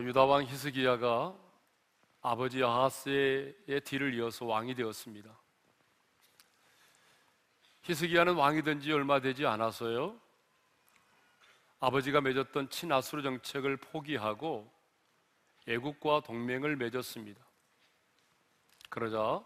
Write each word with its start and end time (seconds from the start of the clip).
자, 0.00 0.06
유다 0.06 0.24
왕 0.24 0.44
히스기야가 0.46 1.38
아버지 2.22 2.64
아하스의 2.64 3.82
뒤를 3.84 4.14
이어서 4.14 4.46
왕이 4.46 4.74
되었습니다. 4.74 5.38
히스기야는 7.82 8.34
왕이 8.34 8.62
된 8.62 8.80
지 8.80 8.92
얼마 8.92 9.20
되지 9.20 9.44
않아서요. 9.44 10.18
아버지가 11.80 12.22
맺었던 12.22 12.70
친아수르 12.70 13.22
정책을 13.22 13.76
포기하고 13.76 14.72
애국과 15.66 16.20
동맹을 16.20 16.76
맺었습니다. 16.76 17.44
그러자 18.88 19.44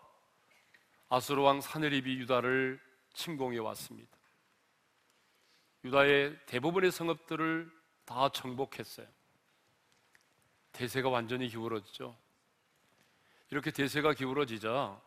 아수르 1.08 1.42
왕 1.42 1.60
사느립이 1.60 2.14
유다를 2.20 2.80
침공해 3.12 3.58
왔습니다. 3.58 4.16
유다의 5.82 6.46
대부분의 6.46 6.92
성읍들을 6.92 7.72
다 8.04 8.28
정복했어요. 8.28 9.13
대세가 10.74 11.08
완전히 11.08 11.48
기울어지죠. 11.48 12.16
이렇게 13.50 13.70
대세가 13.70 14.12
기울어지자 14.12 15.00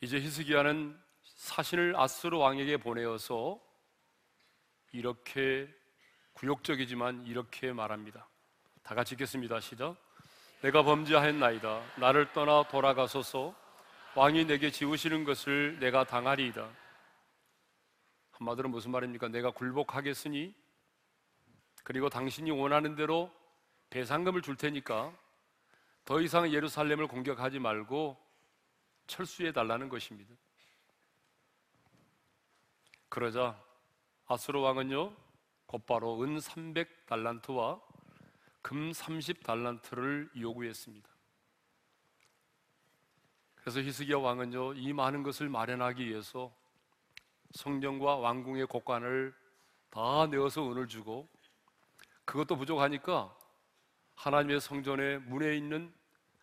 이제 0.00 0.20
히스기야는 0.20 0.98
사신을 1.22 1.94
아수르 1.96 2.36
왕에게 2.36 2.78
보내어서 2.78 3.60
이렇게 4.92 5.72
굴욕적이지만 6.34 7.26
이렇게 7.26 7.72
말합니다. 7.72 8.28
다 8.82 8.94
같이 8.94 9.14
읽겠습니다. 9.14 9.60
시작. 9.60 9.96
내가 10.62 10.82
범죄하였나이다. 10.82 11.98
나를 11.98 12.32
떠나 12.32 12.64
돌아가소서. 12.68 13.54
왕이 14.16 14.46
내게 14.46 14.72
지우시는 14.72 15.22
것을 15.22 15.78
내가 15.78 16.04
당하리이다. 16.04 16.68
한마디로 18.32 18.68
무슨 18.68 18.90
말입니까? 18.90 19.28
내가 19.28 19.52
굴복하겠으니 19.52 20.52
그리고 21.84 22.08
당신이 22.08 22.50
원하는 22.50 22.96
대로 22.96 23.30
배상금을 23.90 24.42
줄 24.42 24.56
테니까 24.56 25.12
더 26.04 26.20
이상 26.20 26.52
예루살렘을 26.52 27.06
공격하지 27.06 27.58
말고 27.58 28.16
철수해 29.06 29.52
달라는 29.52 29.88
것입니다. 29.88 30.34
그러자 33.08 33.60
아수르 34.26 34.60
왕은요 34.60 35.12
곧바로 35.66 36.22
은 36.22 36.38
300달란트와 36.38 37.80
금 38.62 38.92
30달란트를 38.92 40.40
요구했습니다. 40.40 41.08
그래서 43.56 43.80
히스기야 43.80 44.18
왕은요 44.18 44.74
이 44.74 44.92
많은 44.92 45.24
것을 45.24 45.48
마련하기 45.48 46.06
위해서 46.06 46.54
성령과 47.52 48.16
왕궁의 48.16 48.66
곡관을 48.66 49.34
다 49.90 50.26
내어서 50.26 50.70
은을 50.70 50.86
주고 50.86 51.28
그것도 52.24 52.56
부족하니까 52.56 53.36
하나님의 54.20 54.60
성전의 54.60 55.20
문에 55.20 55.56
있는 55.56 55.90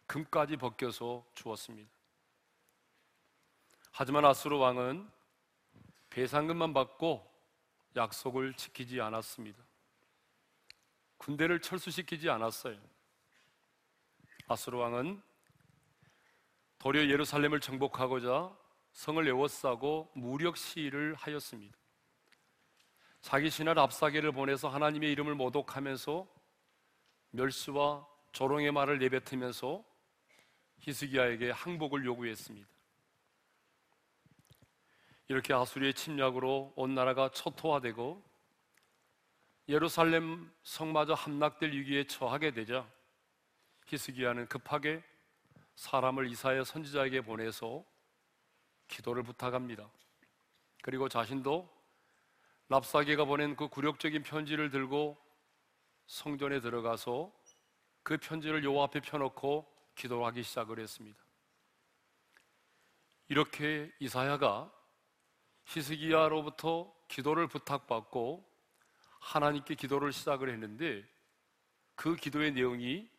금까지 0.07 0.57
벗겨서 0.57 1.23
주었습니다. 1.35 1.87
하지만 3.91 4.25
아수르 4.25 4.57
왕은 4.57 5.07
배상금만 6.09 6.73
받고 6.73 7.23
약속을 7.95 8.55
지키지 8.55 8.99
않았습니다. 8.99 9.63
군대를 11.17 11.61
철수시키지 11.61 12.31
않았어요. 12.31 12.79
아수르 14.47 14.77
왕은 14.79 15.21
도리어 16.79 17.09
예루살렘을 17.09 17.59
정복하고자 17.59 18.57
성을 18.93 19.27
에워싸고 19.27 20.13
무력 20.15 20.57
시위를 20.57 21.13
하였습니다. 21.13 21.77
자기 23.21 23.51
신하 23.51 23.75
랍사게를 23.75 24.31
보내서 24.31 24.67
하나님의 24.67 25.11
이름을 25.11 25.35
모독하면서 25.35 26.36
멸수와 27.31 28.05
조롱의 28.31 28.71
말을 28.71 28.99
내뱉으면서 28.99 29.83
히스기야에게 30.79 31.51
항복을 31.51 32.05
요구했습니다. 32.05 32.67
이렇게 35.29 35.53
아수리의 35.53 35.93
침략으로 35.93 36.73
온 36.75 36.95
나라가 36.95 37.29
초토화되고 37.29 38.23
예루살렘 39.69 40.49
성마저 40.63 41.13
함락될 41.13 41.71
위기에 41.73 42.05
처하게 42.05 42.51
되자 42.51 42.87
히스기야는 43.87 44.47
급하게 44.47 45.03
사람을 45.75 46.29
이사야 46.31 46.63
선지자에게 46.63 47.21
보내서 47.21 47.83
기도를 48.87 49.23
부탁합니다. 49.23 49.89
그리고 50.81 51.09
자신도 51.09 51.69
랍사게가 52.69 53.25
보낸 53.25 53.55
그 53.55 53.67
굴욕적인 53.67 54.23
편지를 54.23 54.69
들고 54.69 55.17
성전에 56.07 56.61
들어가서 56.61 57.31
그 58.01 58.17
편지를 58.17 58.63
여호와 58.63 58.85
앞에 58.85 59.01
펴놓고 59.01 59.71
기도하기 59.95 60.43
시작을 60.43 60.79
했습니다. 60.79 61.21
이렇게 63.27 63.91
이사야가 63.99 64.71
히스기야로부터 65.65 66.93
기도를 67.09 67.47
부탁받고 67.47 68.47
하나님께 69.19 69.75
기도를 69.75 70.13
시작을 70.13 70.49
했는데 70.49 71.05
그 71.95 72.15
기도의 72.15 72.53
내용이 72.53 73.09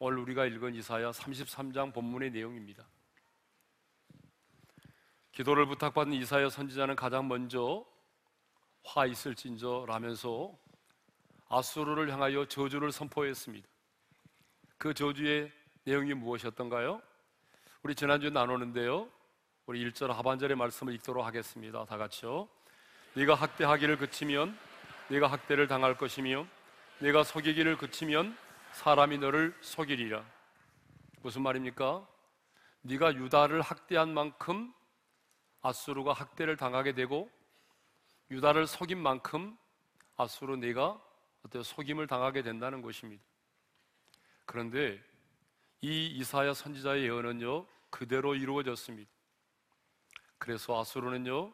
오늘 0.00 0.18
우리가 0.18 0.46
읽은 0.46 0.74
이사야 0.74 1.12
33장 1.12 1.94
본문의 1.94 2.30
내용입니다. 2.30 2.88
기도를 5.30 5.66
부탁받은 5.66 6.12
이사야 6.14 6.48
선지자는 6.48 6.96
가장 6.96 7.28
먼저 7.28 7.86
화 8.82 9.06
있을진저 9.06 9.84
라면서 9.86 10.58
아수르를 11.50 12.12
향하여 12.12 12.46
저주를 12.46 12.92
선포했습니다. 12.92 13.68
그 14.78 14.94
저주의 14.94 15.50
내용이 15.82 16.14
무엇이었던가요? 16.14 17.02
우리 17.82 17.96
지난주에 17.96 18.30
나누는데요. 18.30 19.08
우리 19.66 19.84
1절 19.90 20.12
하반절의 20.12 20.56
말씀을 20.56 20.94
읽도록 20.94 21.26
하겠습니다. 21.26 21.84
다 21.86 21.96
같이요. 21.96 22.48
네가 23.14 23.34
학대하기를 23.34 23.98
그치면 23.98 24.56
네가 25.08 25.26
학대를 25.26 25.66
당할 25.66 25.96
것이며 25.96 26.46
네가 27.00 27.24
속이기를 27.24 27.78
그치면 27.78 28.36
사람이 28.72 29.18
너를 29.18 29.52
속이리라. 29.60 30.24
무슨 31.22 31.42
말입니까? 31.42 32.06
네가 32.82 33.14
유다를 33.14 33.60
학대한 33.60 34.14
만큼 34.14 34.72
아수르가 35.62 36.12
학대를 36.12 36.56
당하게 36.56 36.94
되고 36.94 37.28
유다를 38.30 38.68
속인 38.68 38.98
만큼 38.98 39.58
아수르 40.16 40.54
네가 40.54 41.09
어떤 41.42 41.62
속임을 41.62 42.06
당하게 42.06 42.42
된다는 42.42 42.82
것입니다. 42.82 43.22
그런데 44.44 45.02
이 45.80 46.06
이사야 46.06 46.54
선지자의 46.54 47.04
예언은요 47.04 47.66
그대로 47.88 48.34
이루어졌습니다. 48.34 49.10
그래서 50.38 50.80
아수르는요 50.80 51.52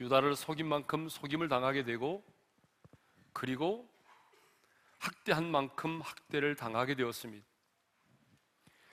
유다를 0.00 0.34
속인 0.34 0.66
만큼 0.66 1.08
속임을 1.08 1.48
당하게 1.48 1.84
되고 1.84 2.24
그리고 3.32 3.88
학대한 4.98 5.50
만큼 5.50 6.00
학대를 6.00 6.56
당하게 6.56 6.94
되었습니다. 6.94 7.46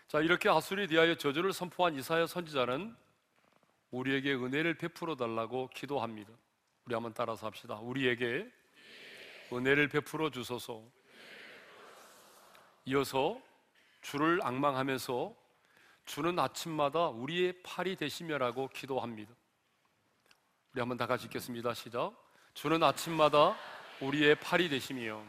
자 0.07 0.21
이렇게 0.21 0.49
아수르에 0.49 0.87
대하여 0.87 1.15
저주를 1.15 1.51
선포한 1.51 1.95
이사야 1.95 2.27
선지자는 2.27 2.95
우리에게 3.91 4.33
은혜를 4.33 4.75
베풀어 4.75 5.15
달라고 5.15 5.69
기도합니다. 5.73 6.31
우리 6.85 6.93
한번 6.93 7.13
따라서 7.13 7.47
합시다. 7.47 7.75
우리에게 7.75 8.49
은혜를 9.51 9.87
베풀어 9.87 10.29
주소서. 10.29 10.83
이어서 12.85 13.41
주를 14.01 14.39
악망하면서 14.43 15.35
주는 16.05 16.39
아침마다 16.39 17.07
우리의 17.09 17.61
팔이 17.63 17.97
되시며라고 17.97 18.69
기도합니다. 18.69 19.33
우리 20.71 20.79
한번 20.79 20.97
다 20.97 21.05
같이 21.05 21.25
읽겠습니다. 21.25 21.73
시작. 21.73 22.13
주는 22.53 22.81
아침마다 22.81 23.57
우리의 23.99 24.35
팔이 24.39 24.69
되시며. 24.69 25.23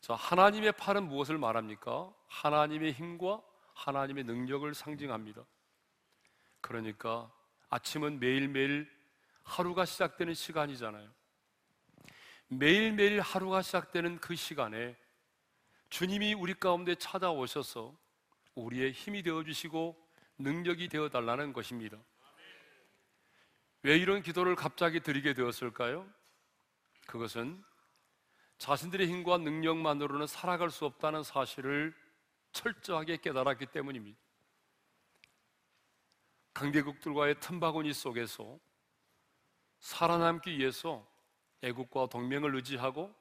자, 0.00 0.14
하나님의 0.14 0.72
팔은 0.72 1.08
무엇을 1.08 1.38
말합니까? 1.38 2.12
하나님의 2.28 2.92
힘과 2.92 3.42
하나님의 3.74 4.24
능력을 4.24 4.72
상징합니다. 4.74 5.44
그러니까 6.60 7.30
아침은 7.70 8.20
매일매일 8.20 8.90
하루가 9.42 9.84
시작되는 9.84 10.34
시간이잖아요. 10.34 11.10
매일매일 12.58 13.20
하루가 13.20 13.62
시작되는 13.62 14.18
그 14.20 14.36
시간에 14.36 14.96
주님이 15.90 16.34
우리 16.34 16.54
가운데 16.54 16.94
찾아오셔서 16.94 17.96
우리의 18.54 18.92
힘이 18.92 19.22
되어 19.22 19.42
주시고 19.42 19.96
능력이 20.38 20.88
되어 20.88 21.08
달라는 21.08 21.52
것입니다. 21.52 21.98
왜 23.82 23.96
이런 23.96 24.22
기도를 24.22 24.54
갑자기 24.54 25.00
드리게 25.00 25.34
되었을까요? 25.34 26.08
그것은 27.06 27.62
자신들의 28.58 29.08
힘과 29.08 29.38
능력만으로는 29.38 30.26
살아갈 30.26 30.70
수 30.70 30.86
없다는 30.86 31.22
사실을 31.22 31.94
철저하게 32.52 33.18
깨달았기 33.18 33.66
때문입니다. 33.66 34.18
강대국들과의 36.54 37.40
틈바구니 37.40 37.92
속에서 37.92 38.58
살아남기 39.80 40.56
위해서 40.56 41.06
애국과 41.64 42.08
동맹을 42.08 42.54
의지하고 42.56 43.14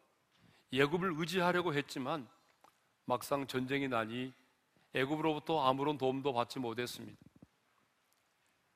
예굽을 0.74 1.14
의지하려고 1.18 1.74
했지만 1.74 2.28
막상 3.06 3.48
전쟁이 3.48 3.88
나니 3.88 4.34
애굽으로부터 4.94 5.66
아무런 5.66 5.98
도움도 5.98 6.34
받지 6.34 6.60
못했습니다. 6.60 7.18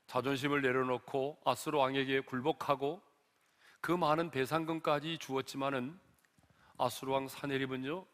자존심을 0.08 0.62
내려놓고 0.62 1.38
아스로 1.44 1.80
왕에게 1.80 2.22
굴복하고 2.22 3.02
그 3.81 3.92
많은 3.92 4.31
배상금까지 4.31 5.18
주었지만은 5.18 6.00
아스로 6.78 7.12
왕 7.14 7.28
사내립은요 7.28 8.06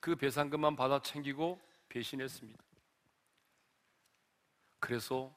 그 0.00 0.14
배상금만 0.14 0.76
받아 0.76 1.00
챙기고 1.00 1.58
배신했습니다. 1.88 2.62
그래서 4.78 5.34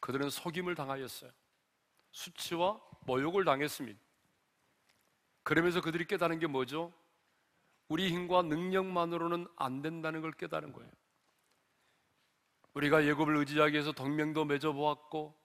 그들은 0.00 0.28
속임을 0.28 0.74
당하였어요. 0.74 1.30
수치와 2.10 2.80
모욕을 3.06 3.44
당했습니다. 3.44 4.11
그러면서 5.42 5.80
그들이 5.80 6.06
깨달은 6.06 6.38
게 6.38 6.46
뭐죠? 6.46 6.92
우리 7.88 8.08
힘과 8.08 8.42
능력만으로는 8.42 9.46
안 9.56 9.82
된다는 9.82 10.20
걸 10.20 10.32
깨달은 10.32 10.72
거예요. 10.72 10.90
우리가 12.74 13.04
예굽을 13.04 13.36
의지하기 13.36 13.74
위해서 13.74 13.92
동맹도 13.92 14.44
맺어보았고 14.44 15.38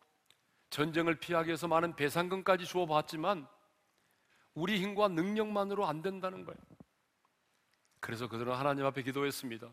전쟁을 0.69 1.19
피하기 1.19 1.47
위해서 1.47 1.67
많은 1.67 1.95
배상금까지 1.95 2.65
주어봤지만 2.65 3.47
우리 4.53 4.79
힘과 4.79 5.09
능력만으로 5.09 5.85
안 5.85 6.01
된다는 6.01 6.45
거예요. 6.45 6.57
그래서 7.99 8.27
그들은 8.27 8.53
하나님 8.53 8.85
앞에 8.85 9.03
기도했습니다. 9.03 9.71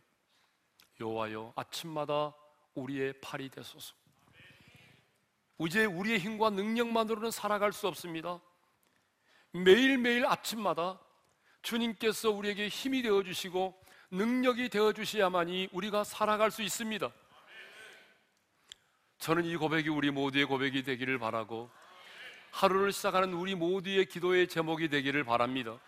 여호와여 1.00 1.53
아침마다 1.56 2.35
우리의 2.75 3.21
팔이 3.21 3.50
되소서. 3.50 3.94
이제 5.61 5.85
우리의 5.85 6.19
힘과 6.19 6.50
능력만으로는 6.50 7.31
살아갈 7.31 7.73
수 7.73 7.87
없습니다. 7.87 8.41
매일매일 9.54 10.26
아침마다 10.26 10.98
주님께서 11.62 12.30
우리에게 12.30 12.66
힘이 12.66 13.02
되어 13.02 13.22
주시고 13.22 13.80
능력이 14.10 14.68
되어 14.68 14.92
주셔야만이 14.92 15.68
우리가 15.70 16.02
살아갈 16.02 16.50
수 16.50 16.62
있습니다. 16.62 17.08
저는 19.18 19.44
이 19.44 19.56
고백이 19.56 19.88
우리 19.90 20.10
모두의 20.10 20.46
고백이 20.46 20.82
되기를 20.82 21.20
바라고 21.20 21.70
하루를 22.50 22.92
시작하는 22.92 23.32
우리 23.32 23.54
모두의 23.54 24.06
기도의 24.06 24.48
제목이 24.48 24.88
되기를 24.88 25.22
바랍니다. 25.22 25.78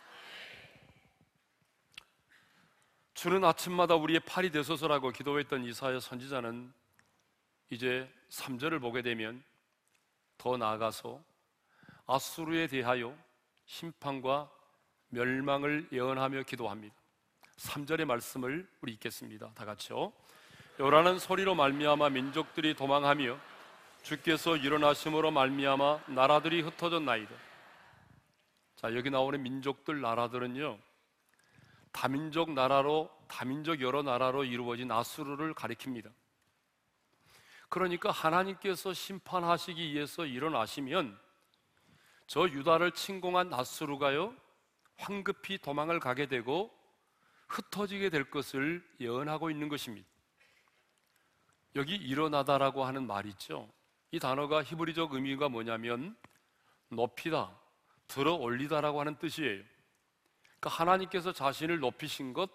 주는 3.14 3.42
아침마다 3.42 3.96
우리의 3.96 4.20
팔이 4.20 4.50
되소서라고 4.50 5.10
기도했던 5.10 5.64
이사야 5.64 5.98
선지자는 5.98 6.72
이제 7.70 8.08
3절을 8.30 8.80
보게 8.80 9.02
되면 9.02 9.42
더 10.38 10.56
나아가서 10.56 11.20
아수르에 12.06 12.68
대하여 12.68 13.25
심판과 13.66 14.50
멸망을 15.08 15.88
예언하며 15.92 16.44
기도합니다. 16.44 16.94
3절의 17.56 18.04
말씀을 18.04 18.68
우리 18.80 18.92
읽겠습니다. 18.92 19.52
다 19.54 19.64
같이요. 19.64 20.12
요라는 20.78 21.18
소리로 21.18 21.54
말미암아 21.54 22.10
민족들이 22.10 22.74
도망하며 22.74 23.38
주께서 24.02 24.56
일어나심으로 24.56 25.30
말미암아 25.30 26.00
나라들이 26.08 26.60
흩어졌나이다. 26.60 27.34
자, 28.76 28.94
여기 28.94 29.10
나오는 29.10 29.42
민족들 29.42 30.00
나라들은요. 30.00 30.78
다민족 31.92 32.52
나라로 32.52 33.10
다민족 33.26 33.80
여러 33.80 34.02
나라로 34.02 34.44
이루어진 34.44 34.92
아수르를 34.92 35.54
가리킵니다. 35.54 36.12
그러니까 37.68 38.10
하나님께서 38.10 38.92
심판하시기 38.92 39.92
위해서 39.92 40.26
일어나시면 40.26 41.18
저 42.26 42.48
유다를 42.48 42.92
침공한 42.92 43.48
나스루가요 43.48 44.34
황급히 44.96 45.58
도망을 45.58 46.00
가게 46.00 46.26
되고 46.26 46.72
흩어지게 47.48 48.10
될 48.10 48.30
것을 48.30 48.84
예언하고 49.00 49.50
있는 49.50 49.68
것입니다. 49.68 50.08
여기 51.76 51.94
일어나다라고 51.94 52.84
하는 52.84 53.06
말 53.06 53.26
있죠. 53.26 53.68
이 54.10 54.18
단어가 54.18 54.62
히브리적 54.62 55.12
의미가 55.12 55.48
뭐냐면 55.48 56.16
높이다, 56.88 57.56
들어 58.08 58.34
올리다라고 58.34 59.00
하는 59.00 59.16
뜻이에요. 59.18 59.62
그러니까 60.58 60.70
하나님께서 60.70 61.32
자신을 61.32 61.78
높이신 61.80 62.32
것, 62.32 62.50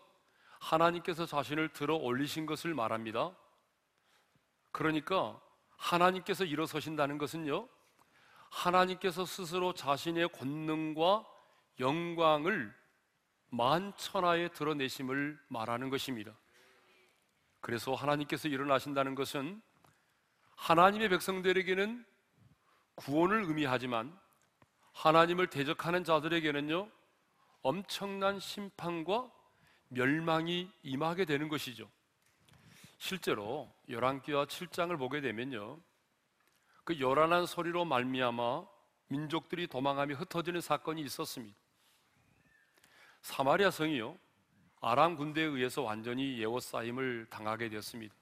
하나님께서 0.60 1.26
자신을 1.26 1.70
들어 1.70 1.96
올리신 1.96 2.46
것을 2.46 2.74
말합니다. 2.74 3.36
그러니까 4.72 5.40
하나님께서 5.78 6.46
일어서신다는 6.46 7.18
것은요, 7.18 7.68
하나님께서 8.52 9.26
스스로 9.26 9.74
자신의 9.74 10.30
권능과 10.30 11.26
영광을 11.80 12.74
만천하에 13.50 14.50
드러내심을 14.50 15.40
말하는 15.48 15.90
것입니다. 15.90 16.38
그래서 17.62 17.94
하나님께서 17.94 18.48
일어나신다는 18.48 19.16
것은 19.16 19.62
하나님의 20.56 21.10
백성들에게는 21.10 22.06
구원을 22.96 23.44
의미하지만 23.44 24.18
하나님을 24.94 25.48
대적하는 25.48 26.04
자들에게는요 26.04 26.90
엄청난 27.62 28.40
심판과 28.40 29.32
멸망이 29.88 30.70
임하게 30.84 31.26
되는 31.26 31.48
것이죠. 31.48 31.90
실제로 32.98 33.74
열왕기와 33.90 34.46
7장을 34.46 34.98
보게 34.98 35.22
되면요. 35.22 35.80
그 36.92 37.00
요란한 37.00 37.46
소리로 37.46 37.86
말미암아 37.86 38.66
민족들이 39.08 39.66
도망하며 39.66 40.16
흩어지는 40.16 40.60
사건이 40.60 41.02
있었습니다. 41.04 41.56
사마리아 43.22 43.72
성이요. 43.72 44.18
아람 44.82 45.16
군대에 45.16 45.46
의해서 45.46 45.84
완전히 45.84 46.38
예워싸임을 46.40 47.28
당하게 47.30 47.70
되었습니다. 47.70 48.14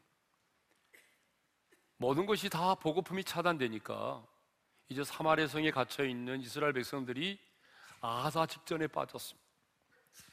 모든 1.98 2.28
것이 2.28 2.48
다 2.48 2.76
보급품이 2.76 3.24
차단되니까 3.24 4.24
이제 4.90 5.04
사마리아 5.04 5.48
성에 5.48 5.72
갇혀 5.72 6.06
있는 6.06 6.40
이스라엘 6.40 6.72
백성들이 6.74 7.40
아사 8.02 8.46
직전에 8.46 8.86
빠졌습니다. 8.86 9.50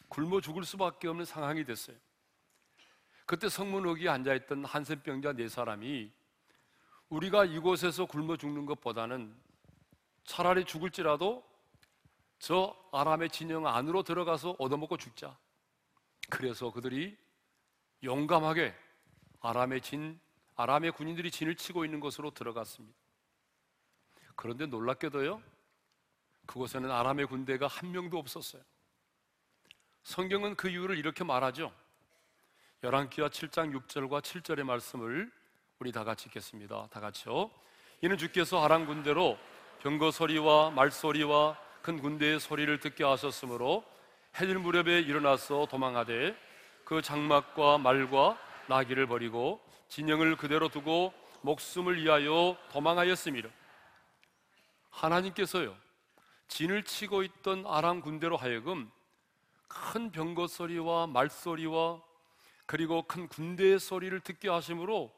굶어 0.09 0.43
죽을 0.43 0.63
수밖에 0.65 1.09
없는 1.09 1.25
상황이 1.25 1.65
됐어요. 1.65 1.97
그때 3.25 3.49
성문 3.49 3.87
옥에 3.87 4.11
앉아 4.11 4.35
있던 4.35 4.67
한센병자 4.67 5.33
네 5.33 5.49
사람이 5.49 6.13
우리가 7.09 7.45
이곳에서 7.45 8.07
굶어 8.07 8.37
죽는 8.37 8.67
것보다는 8.67 9.35
차라리 10.25 10.65
죽을지라도 10.65 11.45
저 12.39 12.77
아람의 12.93 13.31
진영 13.31 13.67
안으로 13.67 14.03
들어가서 14.03 14.57
얻어먹고 14.59 14.97
죽자. 14.97 15.37
그래서 16.29 16.73
그들이 16.73 17.17
용감하게 18.03 18.75
아람의 19.41 19.81
진, 19.81 20.21
아람의 20.57 20.93
군인들이 20.93 21.31
진을 21.31 21.55
치고 21.55 21.85
있는 21.85 22.01
곳으로 22.01 22.33
들어갔습니다. 22.33 22.99
그런데 24.35 24.67
놀랍게도요, 24.67 25.43
그곳에는 26.47 26.91
아람의 26.91 27.27
군대가 27.27 27.67
한 27.67 27.91
명도 27.93 28.19
없었어요. 28.19 28.63
성경은 30.03 30.57
그 30.57 30.69
이유를 30.69 30.99
이렇게 30.99 31.25
말하죠. 31.25 31.73
열왕기하 32.83 33.29
7장 33.29 33.73
6절과 33.75 34.21
7절의 34.21 34.65
말씀을 34.65 35.33
우리 35.79 35.93
다 35.93 36.05
같이 36.05 36.29
읽겠습니다. 36.29 36.89
다 36.91 37.01
같이요. 37.01 37.51
이는 38.01 38.17
주께서 38.17 38.65
아람 38.65 38.87
군대로 38.87 39.37
병거 39.81 40.11
소리와 40.11 40.71
말 40.71 40.91
소리와 40.91 41.59
큰 41.83 42.01
군대의 42.01 42.41
소리를 42.41 42.81
듣게 42.81 43.05
하셨으므로 43.05 43.85
해질 44.41 44.59
무렵에 44.59 45.01
일어나서 45.01 45.67
도망하되 45.67 46.35
그 46.87 47.03
장막과 47.03 47.77
말과 47.77 48.39
나귀를 48.69 49.07
버리고 49.07 49.61
진영을 49.89 50.37
그대로 50.37 50.71
두고 50.71 51.13
목숨을 51.43 52.03
위하여 52.03 52.57
도망하였습니다. 52.73 53.51
하나님께서요 54.89 55.77
진을 56.49 56.85
치고 56.85 57.23
있던 57.23 57.67
아람 57.67 58.01
군대로 58.01 58.39
하여금 58.39 58.91
큰 59.69 60.11
병거 60.11 60.47
소리와 60.47 61.07
말 61.07 61.29
소리와 61.29 62.01
그리고 62.65 63.03
큰 63.03 63.29
군대의 63.29 63.79
소리를 63.79 64.19
듣게 64.21 64.49
하심으로 64.49 65.13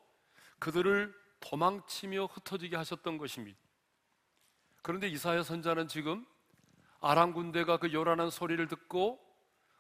그들을 0.59 1.15
도망치며 1.41 2.27
흩어지게 2.27 2.77
하셨던 2.77 3.19
것입니다. 3.19 3.59
그런데 4.83 5.09
이사야 5.09 5.43
선자는 5.43 5.89
지금 5.89 6.27
아람 7.01 7.33
군대가 7.33 7.77
그 7.77 7.93
요란한 7.93 8.31
소리를 8.31 8.67
듣고 8.69 9.21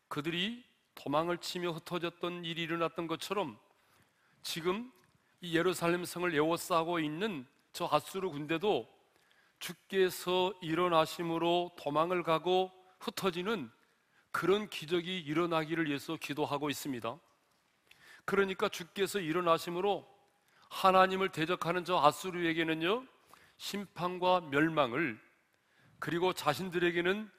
그들이 0.08 0.64
도망을 0.94 1.38
치며 1.38 1.70
흩어졌던 1.72 2.44
일이 2.44 2.62
일어났던 2.62 3.06
것처럼 3.06 3.58
지금 4.42 4.92
이 5.40 5.56
예루살렘 5.56 6.04
성을 6.04 6.32
에워싸고 6.34 6.98
있는 7.00 7.46
저 7.72 7.88
아수르 7.90 8.30
군대도 8.30 8.88
주께서 9.58 10.52
일어나심으로 10.60 11.76
도망을 11.78 12.22
가고 12.22 12.72
흩어지는 13.00 13.70
그런 14.30 14.68
기적이 14.68 15.18
일어나기를 15.20 15.86
위해서 15.86 16.16
기도하고 16.16 16.70
있습니다. 16.70 17.18
그러니까 18.24 18.68
주께서 18.68 19.20
일어나심으로 19.20 20.17
하나님을 20.68 21.30
대적하는 21.30 21.84
저 21.84 21.98
아수르에게는요 21.98 23.06
심판과 23.56 24.42
멸망을 24.50 25.20
그리고 25.98 26.32
자신들에게는 26.32 27.30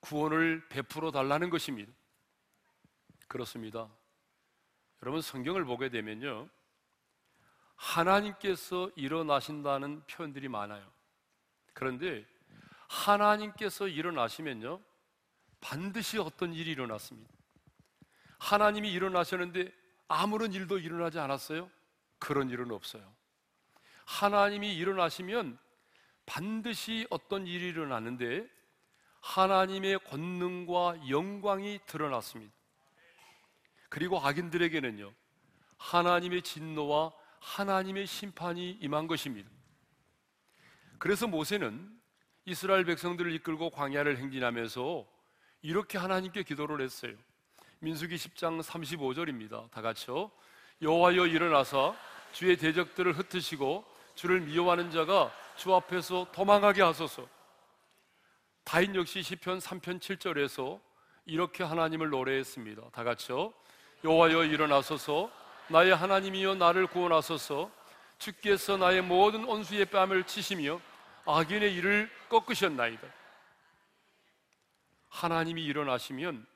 구원을 0.00 0.68
베풀어 0.68 1.10
달라는 1.10 1.48
것입니다. 1.48 1.92
그렇습니다. 3.28 3.88
여러분 5.02 5.22
성경을 5.22 5.64
보게 5.64 5.88
되면요. 5.88 6.48
하나님께서 7.76 8.90
일어나신다는 8.96 10.04
표현들이 10.06 10.48
많아요. 10.48 10.92
그런데 11.72 12.26
하나님께서 12.88 13.88
일어나시면요. 13.88 14.80
반드시 15.60 16.18
어떤 16.18 16.52
일이 16.52 16.72
일어났습니다. 16.72 17.32
하나님이 18.38 18.92
일어나셨는데 18.92 19.72
아무런 20.08 20.52
일도 20.52 20.78
일어나지 20.78 21.18
않았어요? 21.18 21.70
그런 22.22 22.50
일은 22.50 22.70
없어요. 22.70 23.02
하나님이 24.04 24.76
일어나시면 24.76 25.58
반드시 26.24 27.04
어떤 27.10 27.48
일이 27.48 27.68
일어나는데 27.68 28.46
하나님의 29.20 29.98
권능과 30.04 31.08
영광이 31.08 31.80
드러났습니다. 31.86 32.54
그리고 33.88 34.20
악인들에게는요, 34.20 35.12
하나님의 35.78 36.42
진노와 36.42 37.10
하나님의 37.40 38.06
심판이 38.06 38.78
임한 38.80 39.08
것입니다. 39.08 39.50
그래서 40.98 41.26
모세는 41.26 41.90
이스라엘 42.44 42.84
백성들을 42.84 43.32
이끌고 43.32 43.70
광야를 43.70 44.18
행진하면서 44.18 45.08
이렇게 45.62 45.98
하나님께 45.98 46.44
기도를 46.44 46.82
했어요. 46.82 47.16
민수기 47.80 48.14
10장 48.14 48.62
35절입니다. 48.62 49.68
다 49.72 49.82
같이요. 49.82 50.30
여호와여 50.80 51.26
일어나서 51.26 51.96
주의 52.32 52.56
대적들을 52.56 53.12
흩으시고 53.18 53.84
주를 54.14 54.40
미워하는 54.40 54.90
자가 54.90 55.32
주 55.56 55.74
앞에서 55.74 56.26
도망하게 56.32 56.82
하소서. 56.82 57.26
다인 58.64 58.94
역시 58.94 59.22
시편 59.22 59.58
3편 59.58 60.00
7절에서 60.00 60.80
이렇게 61.26 61.64
하나님을 61.64 62.10
노래했습니다. 62.10 62.90
다 62.90 63.04
같이요. 63.04 63.52
여호와여 64.04 64.44
일어나소서 64.44 65.30
나의 65.68 65.94
하나님이여 65.94 66.56
나를 66.56 66.86
구원하소서 66.86 67.70
주께서 68.18 68.76
나의 68.76 69.02
모든 69.02 69.44
온수의 69.44 69.86
뺨을 69.86 70.24
치시며 70.24 70.80
악인의 71.26 71.74
일을 71.74 72.10
꺾으셨나이다. 72.28 73.06
하나님이 75.08 75.64
일어나시면 75.64 76.46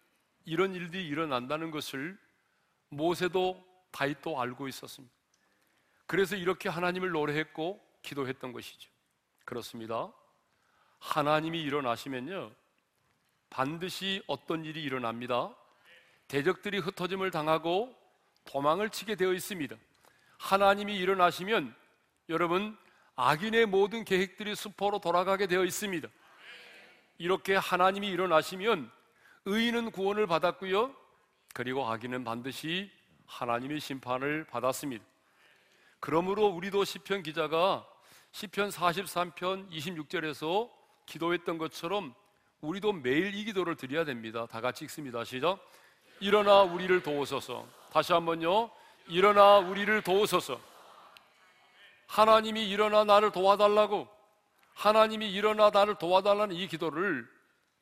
이런 0.45 0.75
일들이 0.75 1.07
일어난다는 1.07 1.71
것을 1.71 2.19
모세도 2.89 3.65
다윗도 3.91 4.41
알고 4.41 4.69
있었습니다. 4.69 5.16
그래서 6.07 6.37
이렇게 6.37 6.69
하나님을 6.69 7.11
노래했고 7.11 7.81
기도했던 8.03 8.53
것이죠. 8.53 8.91
그렇습니다. 9.45 10.13
하나님이 10.99 11.63
일어나시면요. 11.63 12.53
반드시 13.51 14.23
어떤 14.27 14.65
일이 14.65 14.83
일어납니다. 14.83 15.55
대적들이 16.29 16.79
흩어짐을 16.79 17.31
당하고 17.31 17.95
도망을 18.45 18.91
치게 18.91 19.17
되어 19.17 19.33
있습니다. 19.33 19.77
하나님이 20.39 20.97
일어나시면 20.97 21.75
여러분 22.29 22.77
악인의 23.15 23.67
모든 23.67 24.05
계획들이 24.05 24.55
수포로 24.55 24.99
돌아가게 24.99 25.47
되어 25.47 25.65
있습니다. 25.65 26.09
이렇게 27.19 27.55
하나님이 27.57 28.09
일어나시면 28.09 28.91
의인은 29.47 29.91
구원을 29.91 30.27
받았고요. 30.27 30.95
그리고 31.55 31.89
악인은 31.89 32.25
반드시 32.25 32.91
하나님의 33.27 33.81
심판을 33.81 34.45
받았습니다. 34.45 35.05
그러므로 36.01 36.47
우리도 36.47 36.85
시편 36.85 37.23
기자가 37.23 37.87
시편 38.33 38.69
43편 38.69 39.71
26절에서 39.71 40.71
기도했던 41.07 41.59
것처럼 41.59 42.15
우리도 42.61 42.93
매일 42.93 43.35
이 43.35 43.45
기도를 43.45 43.77
드려야 43.77 44.05
됩니다. 44.05 44.47
다 44.47 44.61
같이 44.61 44.85
읽습니다. 44.85 45.25
시작. 45.25 45.59
일어나 46.21 46.63
우리를 46.63 47.03
도우소서. 47.03 47.67
다시 47.93 48.13
한번요. 48.13 48.71
일어나 49.09 49.59
우리를 49.59 50.03
도우소서. 50.03 50.61
하나님이 52.07 52.69
일어나 52.69 53.05
나를 53.05 53.31
도와달라고 53.31 54.09
하나님이 54.75 55.33
일어나 55.33 55.71
나를 55.71 55.97
도와달라는 55.97 56.55
이 56.55 56.69
기도를 56.69 57.29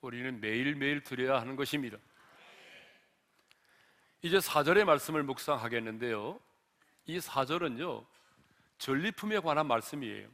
우리는 0.01 0.39
매일매일 0.39 1.03
드려야 1.03 1.39
하는 1.41 1.55
것입니다. 1.55 1.97
이제 4.21 4.39
사절의 4.39 4.85
말씀을 4.85 5.23
묵상하겠는데요. 5.23 6.39
이 7.05 7.19
사절은요, 7.19 8.05
전리품에 8.77 9.39
관한 9.39 9.67
말씀이에요. 9.67 10.27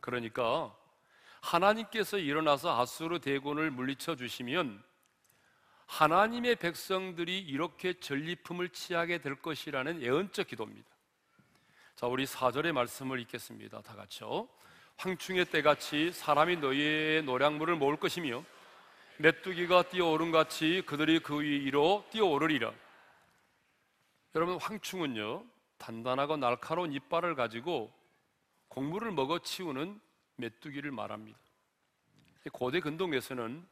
그러니까 0.00 0.74
하나님께서 1.40 2.18
일어나서 2.18 2.80
아수르 2.80 3.18
대군을 3.18 3.70
물리쳐 3.70 4.16
주시면 4.16 4.82
하나님의 5.86 6.56
백성들이 6.56 7.38
이렇게 7.38 7.94
전리품을 7.94 8.70
취하게 8.70 9.18
될 9.18 9.34
것이라는 9.34 10.00
예언적 10.02 10.46
기도입니다. 10.46 10.88
자, 11.96 12.06
우리 12.06 12.26
사절의 12.26 12.72
말씀을 12.72 13.20
읽겠습니다. 13.20 13.82
다 13.82 13.94
같이요. 13.94 14.48
황충의 14.96 15.46
때같이 15.46 16.12
사람이 16.12 16.56
너희의 16.56 17.22
노량물을 17.24 17.76
모을 17.76 17.96
것이며 17.96 18.44
메뚜기가 19.18 19.84
뛰어오른 19.84 20.32
같이 20.32 20.82
그들이 20.86 21.20
그 21.20 21.40
위로 21.40 22.04
뛰어오르리라. 22.10 22.72
여러분 24.34 24.58
황충은요 24.60 25.44
단단하고 25.82 26.36
날카로운 26.36 26.92
이빨을 26.92 27.34
가지고 27.34 27.92
곡물을 28.68 29.10
먹어 29.10 29.40
치우는 29.40 30.00
메뚜기를 30.36 30.92
말합니다. 30.92 31.38
고대 32.52 32.78
근동에서는 32.78 33.66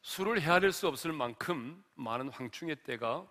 술을 0.00 0.40
헤아릴 0.40 0.72
수 0.72 0.88
없을 0.88 1.12
만큼 1.12 1.84
많은 1.94 2.30
황충의 2.30 2.84
떼가 2.84 3.30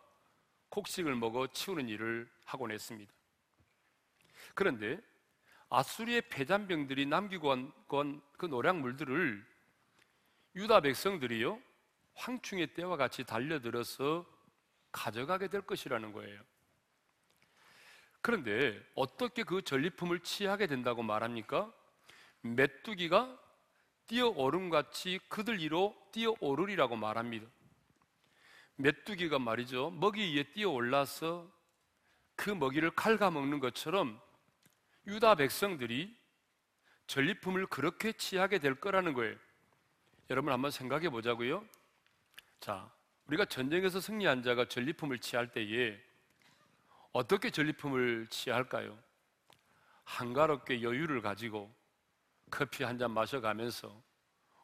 곡식을 0.69 1.15
먹어 1.15 1.47
치우는 1.47 1.89
일을 1.89 2.29
하곤 2.45 2.71
했습니다. 2.71 3.11
그런데 4.53 4.99
아수리의 5.69 6.29
폐잔병들이 6.29 7.07
남기고 7.07 7.71
그 8.37 8.45
노량물들을 8.45 9.45
유다 10.55 10.81
백성들이요 10.81 11.59
황충의 12.13 12.75
때와 12.75 12.97
같이 12.97 13.23
달려들어서 13.23 14.25
가져가게 14.91 15.47
될 15.47 15.61
것이라는 15.61 16.13
거예요. 16.13 16.39
그런데 18.21 18.79
어떻게 18.95 19.43
그 19.43 19.61
전리품을 19.61 20.19
취하게 20.19 20.67
된다고 20.67 21.03
말합니까? 21.03 21.71
메뚜기가 22.41 23.37
뛰어오름같이 24.07 25.19
그들 25.29 25.59
위로 25.59 25.95
뛰어오르리라고 26.11 26.95
말합니다. 26.95 27.47
메뚜기가 28.75 29.39
말이죠. 29.39 29.91
먹이 29.91 30.35
위에 30.35 30.43
뛰어올라서 30.51 31.49
그 32.35 32.49
먹이를 32.49 32.91
갉아먹는 32.91 33.59
것처럼 33.59 34.19
유다 35.05 35.35
백성들이 35.35 36.17
전리품을 37.07 37.67
그렇게 37.67 38.13
취하게 38.13 38.59
될 38.59 38.75
거라는 38.75 39.13
거예요. 39.13 39.35
여러분 40.29 40.53
한번 40.53 40.71
생각해 40.71 41.09
보자고요. 41.09 41.65
자, 42.59 42.91
우리가 43.25 43.45
전쟁에서 43.45 43.99
승리한 43.99 44.43
자가 44.43 44.65
전리품을 44.65 45.19
취할 45.19 45.51
때에 45.51 45.99
어떻게 47.11 47.49
전리품을 47.49 48.27
취할까요? 48.29 48.97
한가롭게 50.03 50.81
여유를 50.81 51.21
가지고 51.21 51.73
커피 52.51 52.83
한 52.83 52.97
잔 52.97 53.11
마셔가면서 53.11 54.01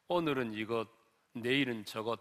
오늘은 0.08 0.54
이것, 0.54 0.88
내일은 1.34 1.86
저것 1.86 2.20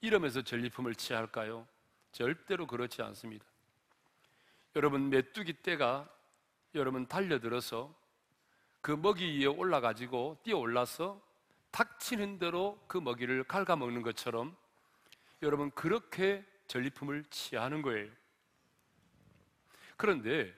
이러면서 0.00 0.42
전리품을 0.42 0.94
취할까요? 0.94 1.66
절대로 2.12 2.66
그렇지 2.66 3.02
않습니다. 3.02 3.44
여러분 4.76 5.10
메뚜기 5.10 5.62
떼가 5.62 6.08
여러분 6.74 7.06
달려들어서 7.06 7.92
그 8.80 8.92
먹이 8.92 9.38
위에 9.38 9.46
올라가지고 9.46 10.38
뛰어 10.42 10.58
올라서 10.58 11.20
탁치는 11.72 12.38
대로 12.38 12.82
그 12.86 12.98
먹이를 12.98 13.44
갉아먹는 13.44 14.02
것처럼 14.02 14.56
여러분 15.42 15.70
그렇게 15.72 16.44
전리품을 16.68 17.24
취하는 17.30 17.82
거예요. 17.82 18.10
그런데 20.00 20.50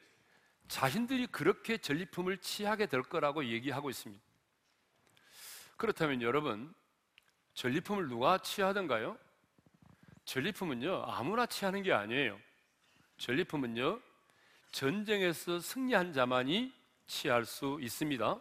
자신들이 0.68 1.26
그렇게 1.26 1.76
전리품을 1.76 2.38
취하게 2.38 2.86
될 2.86 3.02
거라고 3.02 3.44
얘기하고 3.44 3.90
있습니다. 3.90 4.22
그렇다면 5.76 6.22
여러분, 6.22 6.72
전리품을 7.54 8.06
누가 8.06 8.38
취하던가요? 8.38 9.18
전리품은요, 10.26 11.06
아무나 11.08 11.44
취하는 11.46 11.82
게 11.82 11.92
아니에요. 11.92 12.38
전리품은요, 13.18 14.00
전쟁에서 14.70 15.58
승리한 15.58 16.12
자만이 16.12 16.72
취할 17.08 17.44
수 17.44 17.80
있습니다. 17.80 18.40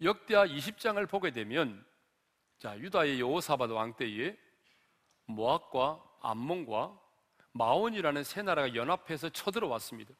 역대하 0.00 0.46
20장을 0.46 1.06
보게 1.10 1.32
되면 1.32 1.84
자, 2.58 2.78
유다의 2.78 3.20
여호사밧 3.20 3.70
왕 3.70 3.94
때에 3.94 4.38
모압과 5.26 6.02
암몬과 6.22 7.01
마온이라는 7.52 8.24
세 8.24 8.42
나라가 8.42 8.74
연합해서 8.74 9.28
쳐들어왔습니다. 9.30 10.14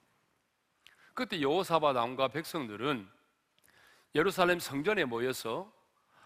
그때 1.15 1.41
여호사밧 1.41 1.97
왕과 1.97 2.29
백성들은 2.29 3.09
예루살렘 4.15 4.59
성전에 4.59 5.05
모여서 5.05 5.73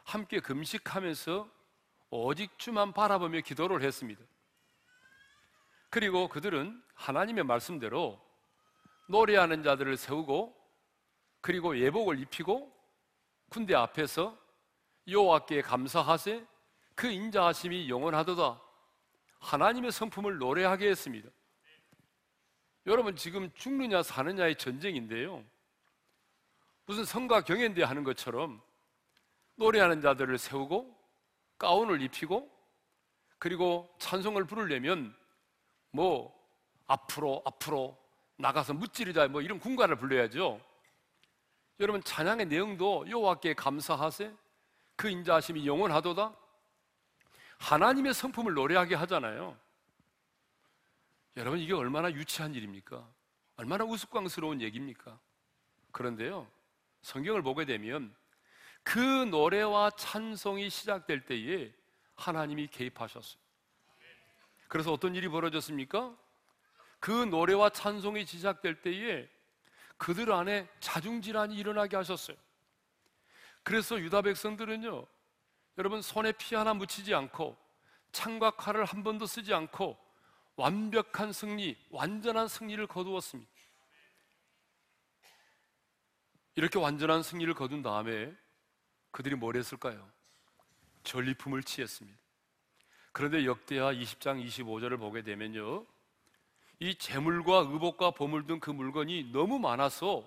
함께 0.05 0.41
금식하면서 0.41 1.49
오직 2.11 2.59
주만 2.59 2.93
바라보며 2.93 3.41
기도를 3.41 3.83
했습니다. 3.83 4.23
그리고 5.91 6.29
그들은 6.29 6.83
하나님의 6.95 7.45
말씀대로 7.45 8.21
노래하는 9.09 9.63
자들을 9.63 9.97
세우고 9.97 10.55
그리고 11.41 11.79
예복을 11.79 12.19
입히고 12.21 12.73
군대 13.49 13.75
앞에서 13.75 14.37
여호와께 15.09 15.63
감사하세 15.63 16.45
그 16.97 17.09
인자하심이 17.09 17.89
영원하도다 17.89 18.61
하나님의 19.41 19.93
성품을 19.93 20.39
노래하게 20.39 20.89
했습니다. 20.89 21.29
여러분 22.87 23.17
지금 23.17 23.51
죽느냐 23.55 24.03
사느냐의 24.03 24.57
전쟁인데요. 24.57 25.45
무슨 26.85 27.05
성가 27.05 27.41
경연대 27.43 27.83
하는 27.83 28.05
것처럼 28.05 28.63
노래하는 29.57 30.01
자들을 30.01 30.39
세우고 30.39 30.97
가운을 31.59 32.01
입히고 32.03 32.51
그리고 33.39 33.93
찬송을 33.99 34.45
부르려면 34.45 35.15
뭐 35.91 36.35
앞으로 36.87 37.43
앞으로 37.45 37.99
나가서 38.37 38.75
무찌르자 38.75 39.27
뭐 39.29 39.41
이런 39.41 39.59
군가를 39.59 39.97
불러야죠. 39.97 40.61
여러분 41.81 42.03
찬양의 42.03 42.47
내용도 42.47 43.05
여호와께 43.09 43.55
감사하세 43.55 44.33
그 44.95 45.09
인자하심이 45.09 45.67
영원하도다 45.67 46.35
하나님의 47.59 48.15
성품을 48.15 48.55
노래하게 48.55 48.95
하잖아요. 48.95 49.57
여러분 51.37 51.59
이게 51.59 51.75
얼마나 51.75 52.11
유치한 52.11 52.55
일입니까? 52.55 53.07
얼마나 53.57 53.85
우스꽝스러운 53.85 54.61
얘기입니까? 54.61 55.19
그런데요. 55.93 56.47
성경을 57.03 57.43
보게 57.43 57.65
되면 57.65 58.15
그 58.83 58.99
노래와 58.99 59.91
찬송이 59.91 60.71
시작될 60.71 61.27
때에 61.27 61.73
하나님이 62.15 62.69
개입하셨어요. 62.69 63.41
그래서 64.69 64.93
어떤 64.93 65.15
일이 65.15 65.29
벌어졌습니까? 65.29 66.17
그 66.99 67.11
노래와 67.11 67.71
찬송이 67.71 68.27
시작될 68.27 68.83
때에 68.83 69.29
그들 69.97 70.33
안에 70.33 70.69
자중질환이 70.81 71.57
일어나게 71.57 71.97
하셨어요. 71.97 72.37
그래서 73.63 73.99
유다 73.99 74.23
백성들은요, 74.23 75.07
여러분 75.79 76.01
손에 76.03 76.33
피 76.33 76.55
하나 76.55 76.75
묻히지 76.75 77.15
않고 77.15 77.57
창과 78.13 78.53
칼을 78.53 78.85
한 78.85 79.03
번도 79.03 79.27
쓰지 79.27 79.53
않고 79.53 79.99
완벽한 80.57 81.33
승리, 81.33 81.77
완전한 81.91 82.49
승리를 82.49 82.87
거두었습니다. 82.87 83.51
이렇게 86.55 86.79
완전한 86.79 87.23
승리를 87.23 87.53
거둔 87.53 87.83
다음에 87.83 88.35
그들이 89.11 89.35
뭘 89.35 89.57
했을까요? 89.57 90.11
전리품을 91.05 91.63
취했습니다. 91.63 92.19
그런데 93.13 93.45
역대하 93.45 93.93
20장 93.93 94.43
25절을 94.47 94.99
보게 94.99 95.23
되면요. 95.23 95.85
이 96.81 96.95
재물과 96.95 97.67
의복과 97.71 98.13
보물 98.13 98.47
등 98.47 98.61
그 98.61 98.71
물건이 98.71 99.31
너무 99.33 99.59
많아서 99.59 100.27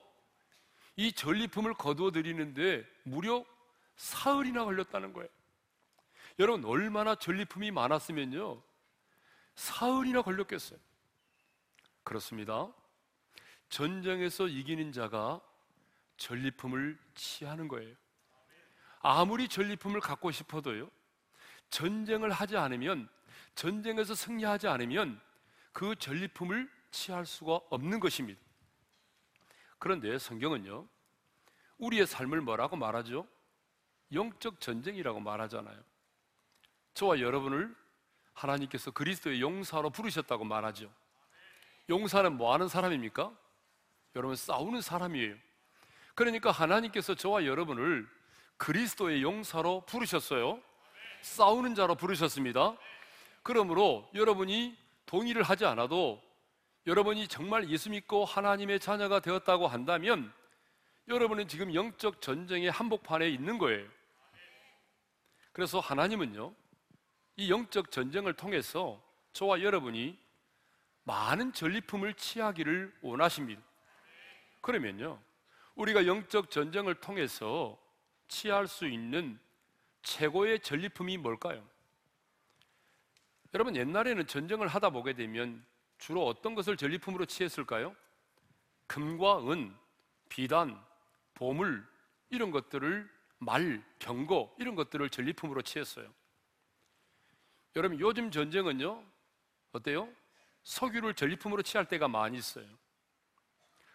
이 0.95 1.11
전리품을 1.11 1.73
거두어 1.73 2.11
드리는데 2.11 2.85
무려 3.03 3.43
사흘이나 3.95 4.65
걸렸다는 4.65 5.13
거예요. 5.13 5.29
여러분 6.39 6.63
얼마나 6.63 7.15
전리품이 7.15 7.71
많았으면요. 7.71 8.61
사흘이나 9.55 10.21
걸렸겠어요. 10.21 10.79
그렇습니다. 12.03 12.71
전쟁에서 13.67 14.47
이기는 14.47 14.93
자가 14.93 15.41
전리품을 16.15 16.97
취하는 17.13 17.67
거예요. 17.67 17.93
아무리 19.01 19.49
전리품을 19.49 19.99
갖고 19.99 20.31
싶어도요. 20.31 20.89
전쟁을 21.69 22.31
하지 22.31 22.57
않으면 22.57 23.09
전쟁에서 23.55 24.15
승리하지 24.15 24.67
않으면 24.67 25.19
그 25.73 25.93
전리품을 25.95 26.69
취할 26.91 27.25
수가 27.25 27.59
없는 27.69 27.99
것입니다. 27.99 28.39
그런데 29.77 30.17
성경은요. 30.17 30.87
우리의 31.77 32.07
삶을 32.07 32.41
뭐라고 32.41 32.77
말하죠? 32.77 33.27
영적 34.11 34.59
전쟁이라고 34.59 35.19
말하잖아요. 35.19 35.88
저와 36.99 37.21
여러분을 37.21 37.73
하나님께서 38.33 38.91
그리스도의 38.91 39.39
용사로 39.39 39.89
부르셨다고 39.89 40.43
말하죠. 40.43 40.91
용사는 41.87 42.35
뭐 42.35 42.53
하는 42.53 42.67
사람입니까? 42.67 43.31
여러분 44.17 44.35
싸우는 44.35 44.81
사람이에요. 44.81 45.33
그러니까 46.13 46.51
하나님께서 46.51 47.15
저와 47.15 47.45
여러분을 47.45 48.05
그리스도의 48.57 49.23
용사로 49.23 49.85
부르셨어요. 49.85 50.59
싸우는 51.21 51.73
자로 51.73 51.95
부르셨습니다. 51.95 52.75
그러므로 53.43 54.09
여러분이 54.13 54.77
동의를 55.05 55.43
하지 55.43 55.63
않아도 55.63 56.21
여러분이 56.85 57.29
정말 57.29 57.69
예수 57.69 57.89
믿고 57.91 58.25
하나님의 58.25 58.81
자녀가 58.81 59.21
되었다고 59.21 59.69
한다면 59.69 60.33
여러분은 61.07 61.47
지금 61.47 61.73
영적 61.73 62.19
전쟁의 62.21 62.69
한복판에 62.71 63.29
있는 63.29 63.57
거예요. 63.57 63.87
그래서 65.53 65.79
하나님은요, 65.79 66.53
이 67.39 67.49
영적 67.49 67.89
전쟁을 67.89 68.33
통해서 68.33 69.01
저와 69.31 69.61
여러분이 69.61 70.19
많은 71.05 71.53
전리품을 71.53 72.15
취하기를 72.15 72.93
원하십니다. 72.99 73.61
그러면요, 74.59 75.21
우리가 75.75 76.05
영적 76.05 76.51
전쟁을 76.51 76.95
통해서 76.95 77.79
취할 78.27 78.67
수 78.67 78.89
있는 78.89 79.39
최고의 80.01 80.59
전리품이 80.59 81.15
뭘까요? 81.15 81.65
여러분, 83.53 83.77
옛날에는 83.77 84.27
전쟁을 84.27 84.67
하다 84.67 84.89
보게 84.89 85.13
되면 85.13 85.65
주로 85.97 86.27
어떤 86.27 86.55
것을 86.55 86.75
전리품으로 86.75 87.25
취했을까요? 87.25 87.95
금과 88.87 89.49
은, 89.49 89.73
비단, 90.27 90.77
보물, 91.35 91.87
이런 92.31 92.51
것들을 92.51 93.09
말, 93.37 93.81
병거, 93.99 94.57
이런 94.59 94.75
것들을 94.75 95.09
전리품으로 95.09 95.61
취했어요. 95.61 96.18
여러분, 97.75 97.99
요즘 97.99 98.31
전쟁은요, 98.31 99.03
어때요? 99.71 100.09
석유를 100.63 101.13
전리품으로 101.13 101.61
취할 101.61 101.87
때가 101.87 102.07
많이 102.07 102.37
있어요. 102.37 102.65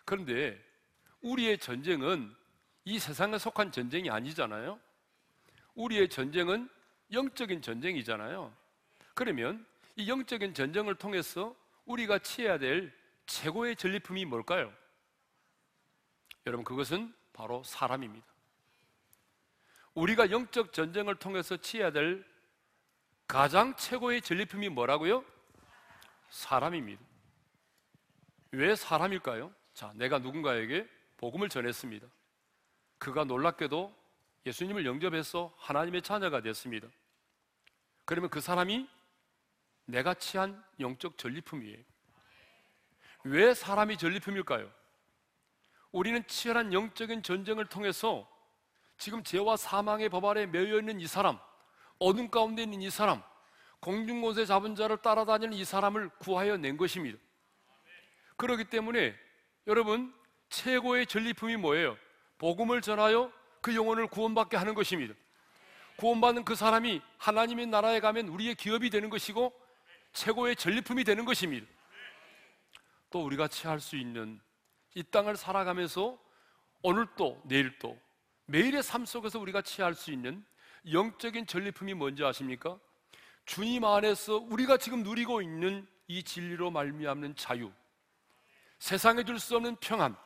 그런데 0.04 0.62
우리의 1.20 1.58
전쟁은 1.58 2.34
이 2.84 2.98
세상에 2.98 3.38
속한 3.38 3.72
전쟁이 3.72 4.10
아니잖아요. 4.10 4.78
우리의 5.74 6.08
전쟁은 6.08 6.68
영적인 7.12 7.62
전쟁이잖아요. 7.62 8.54
그러면 9.14 9.66
이 9.96 10.08
영적인 10.08 10.54
전쟁을 10.54 10.96
통해서 10.96 11.54
우리가 11.86 12.18
취해야 12.18 12.58
될 12.58 12.92
최고의 13.26 13.76
전리품이 13.76 14.24
뭘까요? 14.26 14.72
여러분, 16.46 16.64
그것은 16.64 17.14
바로 17.32 17.62
사람입니다. 17.64 18.26
우리가 19.94 20.30
영적 20.30 20.72
전쟁을 20.72 21.16
통해서 21.16 21.56
취해야 21.56 21.90
될 21.90 22.24
가장 23.26 23.74
최고의 23.76 24.22
전리품이 24.22 24.68
뭐라고요? 24.68 25.24
사람입니다. 26.30 27.02
왜 28.52 28.76
사람일까요? 28.76 29.52
자, 29.72 29.92
내가 29.94 30.18
누군가에게 30.18 30.88
복음을 31.16 31.48
전했습니다. 31.48 32.06
그가 32.98 33.24
놀랍게도 33.24 33.94
예수님을 34.46 34.86
영접해서 34.86 35.54
하나님의 35.58 36.02
자녀가 36.02 36.40
됐습니다. 36.40 36.88
그러면 38.04 38.30
그 38.30 38.40
사람이 38.40 38.88
내가 39.86 40.14
취한 40.14 40.62
영적 40.80 41.18
전리품이에요. 41.18 41.82
왜 43.24 43.54
사람이 43.54 43.96
전리품일까요? 43.96 44.70
우리는 45.92 46.26
치열한 46.26 46.72
영적인 46.72 47.22
전쟁을 47.22 47.66
통해서 47.66 48.28
지금 48.98 49.22
죄와 49.22 49.56
사망의 49.56 50.08
법 50.08 50.24
아래 50.26 50.46
매여 50.46 50.78
있는 50.78 51.00
이 51.00 51.06
사람, 51.06 51.38
어둠 51.98 52.30
가운데 52.30 52.62
있는 52.62 52.82
이 52.82 52.90
사람, 52.90 53.22
공중곳에 53.80 54.46
잡은 54.46 54.74
자를 54.74 54.96
따라다니는 54.98 55.52
이 55.54 55.64
사람을 55.64 56.10
구하여 56.18 56.56
낸 56.56 56.76
것입니다. 56.76 57.18
그렇기 58.36 58.64
때문에 58.64 59.14
여러분 59.66 60.14
최고의 60.48 61.06
전리품이 61.06 61.56
뭐예요? 61.56 61.96
복음을 62.38 62.80
전하여 62.80 63.32
그 63.60 63.74
영혼을 63.74 64.06
구원받게 64.06 64.56
하는 64.56 64.74
것입니다. 64.74 65.14
구원받는 65.96 66.44
그 66.44 66.54
사람이 66.54 67.00
하나님의 67.18 67.66
나라에 67.66 68.00
가면 68.00 68.28
우리의 68.28 68.56
기업이 68.56 68.90
되는 68.90 69.10
것이고 69.10 69.52
최고의 70.12 70.56
전리품이 70.56 71.04
되는 71.04 71.24
것입니다. 71.24 71.66
또 73.10 73.24
우리가 73.24 73.48
취할 73.48 73.80
수 73.80 73.96
있는 73.96 74.40
이 74.94 75.02
땅을 75.02 75.36
살아가면서 75.36 76.18
오늘 76.82 77.06
또 77.16 77.40
내일 77.44 77.78
또 77.78 77.98
매일의 78.46 78.82
삶 78.82 79.06
속에서 79.06 79.38
우리가 79.38 79.62
취할 79.62 79.94
수 79.94 80.10
있는 80.10 80.44
영적인 80.90 81.46
전리품이 81.46 81.94
뭔지 81.94 82.24
아십니까? 82.24 82.78
주님 83.46 83.84
안에서 83.84 84.36
우리가 84.36 84.76
지금 84.76 85.02
누리고 85.02 85.42
있는 85.42 85.86
이 86.08 86.22
진리로 86.22 86.70
말미암는 86.70 87.36
자유, 87.36 87.72
세상에 88.78 89.24
줄 89.24 89.38
수 89.38 89.56
없는 89.56 89.76
평안, 89.76 90.16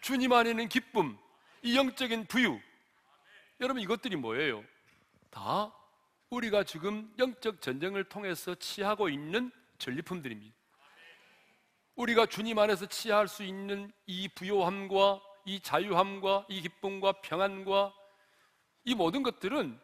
주님 0.00 0.32
안에 0.32 0.50
있는 0.50 0.68
기쁨, 0.68 1.18
이 1.62 1.76
영적인 1.76 2.26
부유. 2.26 2.58
여러분 3.60 3.82
이것들이 3.82 4.16
뭐예요? 4.16 4.62
다 5.30 5.72
우리가 6.30 6.64
지금 6.64 7.12
영적 7.18 7.62
전쟁을 7.62 8.04
통해서 8.04 8.54
취하고 8.54 9.08
있는 9.08 9.50
전리품들입니다. 9.78 10.54
우리가 11.94 12.26
주님 12.26 12.58
안에서 12.58 12.86
취할 12.86 13.26
수 13.28 13.42
있는 13.42 13.90
이 14.06 14.28
부요함과 14.28 15.22
이 15.46 15.60
자유함과 15.60 16.46
이 16.48 16.60
기쁨과 16.60 17.20
평안과 17.22 17.94
이 18.84 18.94
모든 18.94 19.22
것들은 19.22 19.80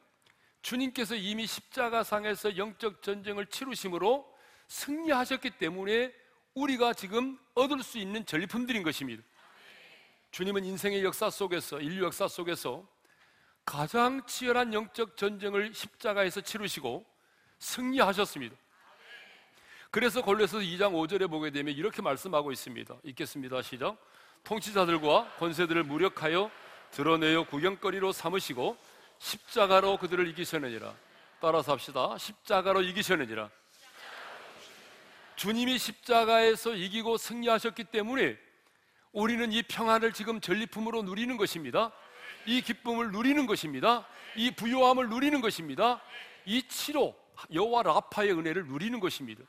주님께서 0.62 1.16
이미 1.16 1.46
십자가상에서 1.46 2.56
영적 2.56 3.02
전쟁을 3.02 3.46
치르심으로 3.46 4.32
승리하셨기 4.68 5.50
때문에 5.58 6.12
우리가 6.54 6.94
지금 6.94 7.38
얻을 7.54 7.82
수 7.82 7.98
있는 7.98 8.24
전리품들인 8.24 8.82
것입니다. 8.82 9.22
주님은 10.30 10.64
인생의 10.64 11.04
역사 11.04 11.28
속에서 11.28 11.80
인류 11.80 12.04
역사 12.04 12.28
속에서 12.28 12.86
가장 13.64 14.24
치열한 14.26 14.72
영적 14.72 15.16
전쟁을 15.16 15.74
십자가에서 15.74 16.40
치르시고 16.40 17.04
승리하셨습니다. 17.58 18.56
그래서 19.90 20.22
골로새서 20.22 20.58
2장 20.60 20.92
5절에 20.92 21.30
보게 21.30 21.50
되면 21.50 21.74
이렇게 21.74 22.00
말씀하고 22.00 22.50
있습니다. 22.50 22.96
읽겠습니다. 23.04 23.60
시작. 23.62 23.98
통치자들과 24.44 25.34
권세들을 25.38 25.84
무력하여 25.84 26.50
드러내어 26.92 27.44
구경거리로 27.44 28.12
삼으시고 28.12 28.76
십자가로 29.22 29.98
그들을 29.98 30.26
이기셨느니라. 30.28 30.94
따라서 31.40 31.72
합시다. 31.72 32.18
십자가로 32.18 32.82
이기셨느니라. 32.82 33.50
주님이 35.36 35.78
십자가에서 35.78 36.74
이기고 36.74 37.16
승리하셨기 37.16 37.84
때문에 37.84 38.36
우리는 39.12 39.52
이 39.52 39.62
평안을 39.62 40.12
지금 40.12 40.40
전리품으로 40.40 41.02
누리는 41.02 41.36
것입니다. 41.36 41.92
이 42.46 42.60
기쁨을 42.60 43.12
누리는 43.12 43.46
것입니다. 43.46 44.06
이 44.34 44.50
부요함을 44.50 45.08
누리는 45.08 45.40
것입니다. 45.40 46.02
이 46.44 46.66
치료, 46.66 47.14
여호와 47.52 47.84
라파의 47.84 48.32
은혜를 48.32 48.66
누리는 48.66 48.98
것입니다. 48.98 49.44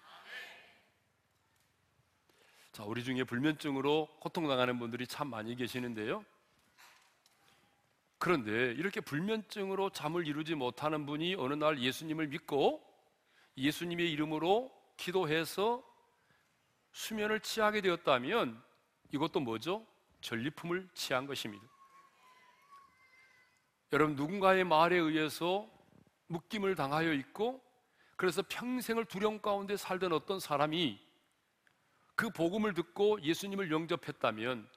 자, 2.72 2.84
우리 2.84 3.04
중에 3.04 3.24
불면증으로 3.24 4.08
고통당하는 4.20 4.78
분들이 4.78 5.08
참 5.08 5.30
많이 5.30 5.56
계시는데요. 5.56 6.24
그런데 8.24 8.72
이렇게 8.78 9.02
불면증으로 9.02 9.90
잠을 9.90 10.26
이루지 10.26 10.56
못하는 10.56 11.06
분이 11.06 11.36
어느 11.36 11.56
날 11.56 11.82
예수님을 11.82 12.28
믿고 12.28 12.82
예수님의 13.58 14.10
이름으로 14.14 14.72
기도해서 14.96 15.84
수면을 16.94 17.42
취하게 17.42 17.82
되었다면 17.82 18.64
이것도 19.12 19.42
뭐죠? 19.42 19.86
전리품을 20.22 20.88
취한 20.94 21.28
것입니다. 21.28 21.68
여러분 23.92 24.16
누군가의 24.16 24.64
말에 24.64 24.96
의해서 24.96 25.70
묶임을 26.28 26.76
당하여 26.76 27.12
있고 27.12 27.62
그래서 28.16 28.42
평생을 28.48 29.04
두려움 29.04 29.42
가운데 29.42 29.76
살던 29.76 30.14
어떤 30.14 30.40
사람이 30.40 30.98
그 32.16 32.30
복음을 32.30 32.74
듣고 32.74 33.22
예수님을 33.22 33.70
영접했다면 33.70 34.70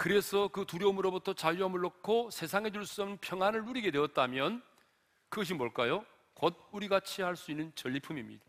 그래서 0.00 0.48
그 0.48 0.64
두려움으로부터 0.64 1.34
자유함을 1.34 1.78
놓고 1.82 2.30
세상에 2.30 2.70
줄 2.70 2.86
수 2.86 3.02
없는 3.02 3.18
평안을 3.18 3.66
누리게 3.66 3.90
되었다면 3.90 4.62
그것이 5.28 5.52
뭘까요? 5.52 6.06
곧 6.32 6.56
우리가 6.72 7.00
취할 7.00 7.36
수 7.36 7.50
있는 7.50 7.70
전리품입니다. 7.74 8.42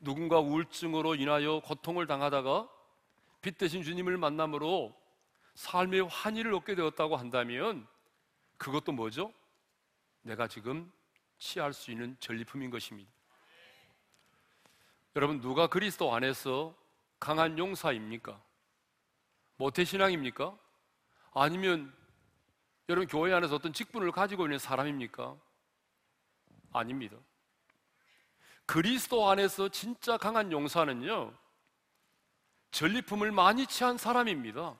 누군가 0.00 0.40
우울증으로 0.40 1.14
인하여 1.14 1.60
고통을 1.60 2.08
당하다가 2.08 2.68
빛 3.40 3.56
대신 3.56 3.84
주님을 3.84 4.16
만남으로 4.16 5.00
삶의 5.54 6.08
환희를 6.08 6.52
얻게 6.54 6.74
되었다고 6.74 7.16
한다면 7.16 7.86
그것도 8.56 8.90
뭐죠? 8.90 9.32
내가 10.22 10.48
지금 10.48 10.90
취할 11.38 11.72
수 11.72 11.92
있는 11.92 12.16
전리품인 12.18 12.70
것입니다. 12.70 13.08
여러분 15.14 15.40
누가 15.40 15.68
그리스도 15.68 16.12
안에서 16.12 16.74
강한 17.20 17.56
용사입니까? 17.56 18.47
모태신앙입니까? 19.58 20.56
아니면 21.34 21.92
여러분 22.88 23.06
교회 23.06 23.32
안에서 23.34 23.56
어떤 23.56 23.72
직분을 23.72 24.12
가지고 24.12 24.46
있는 24.46 24.58
사람입니까? 24.58 25.36
아닙니다. 26.72 27.16
그리스도 28.66 29.28
안에서 29.28 29.68
진짜 29.68 30.16
강한 30.16 30.52
용사는요, 30.52 31.32
전리품을 32.70 33.32
많이 33.32 33.66
취한 33.66 33.98
사람입니다. 33.98 34.76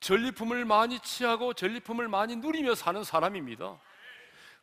전리품을 0.00 0.64
많이 0.64 0.98
취하고 1.00 1.54
전리품을 1.54 2.08
많이 2.08 2.36
누리며 2.36 2.74
사는 2.74 3.04
사람입니다. 3.04 3.78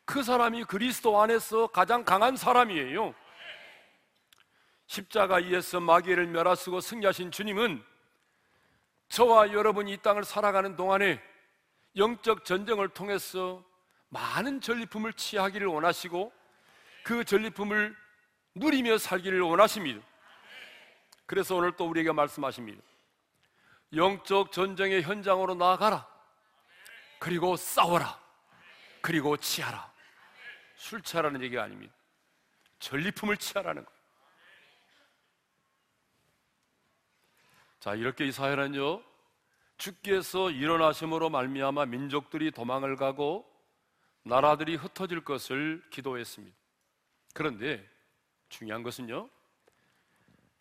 그 0.04 0.22
사람이 0.22 0.64
그리스도 0.64 1.20
안에서 1.20 1.68
가장 1.68 2.04
강한 2.04 2.36
사람이에요. 2.36 3.14
십자가 4.86 5.36
위에서 5.36 5.80
마귀를 5.80 6.26
멸하시고 6.26 6.80
승리하신 6.80 7.30
주님은 7.30 7.89
저와 9.10 9.52
여러분이 9.52 9.92
이 9.92 9.96
땅을 9.98 10.24
살아가는 10.24 10.76
동안에 10.76 11.20
영적 11.96 12.44
전쟁을 12.44 12.88
통해서 12.90 13.64
많은 14.08 14.60
전리품을 14.60 15.12
취하기를 15.12 15.66
원하시고 15.66 16.32
그 17.02 17.24
전리품을 17.24 17.96
누리며 18.54 18.98
살기를 18.98 19.40
원하십니다. 19.40 20.00
그래서 21.26 21.56
오늘 21.56 21.72
또 21.76 21.88
우리에게 21.88 22.12
말씀하십니다. 22.12 22.80
영적 23.94 24.52
전쟁의 24.52 25.02
현장으로 25.02 25.54
나아가라. 25.54 26.06
그리고 27.18 27.56
싸워라. 27.56 28.18
그리고 29.00 29.36
취하라. 29.36 29.92
술 30.76 31.02
취하라는 31.02 31.42
얘기가 31.42 31.64
아닙니다. 31.64 31.92
전리품을 32.78 33.36
취하라는 33.36 33.84
거예요. 33.84 33.99
자, 37.80 37.94
이렇게 37.94 38.26
이사야는요. 38.26 39.02
주께서 39.78 40.50
일어나심으로 40.50 41.30
말미암아 41.30 41.86
민족들이 41.86 42.50
도망을 42.50 42.96
가고 42.96 43.50
나라들이 44.22 44.76
흩어질 44.76 45.24
것을 45.24 45.82
기도했습니다. 45.88 46.54
그런데 47.32 47.88
중요한 48.50 48.82
것은요. 48.82 49.30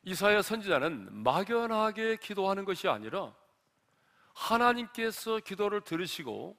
이사야 0.04 0.42
선지자는 0.42 1.24
막연하게 1.24 2.16
기도하는 2.18 2.64
것이 2.64 2.88
아니라 2.88 3.36
하나님께서 4.34 5.40
기도를 5.40 5.82
들으시고 5.82 6.58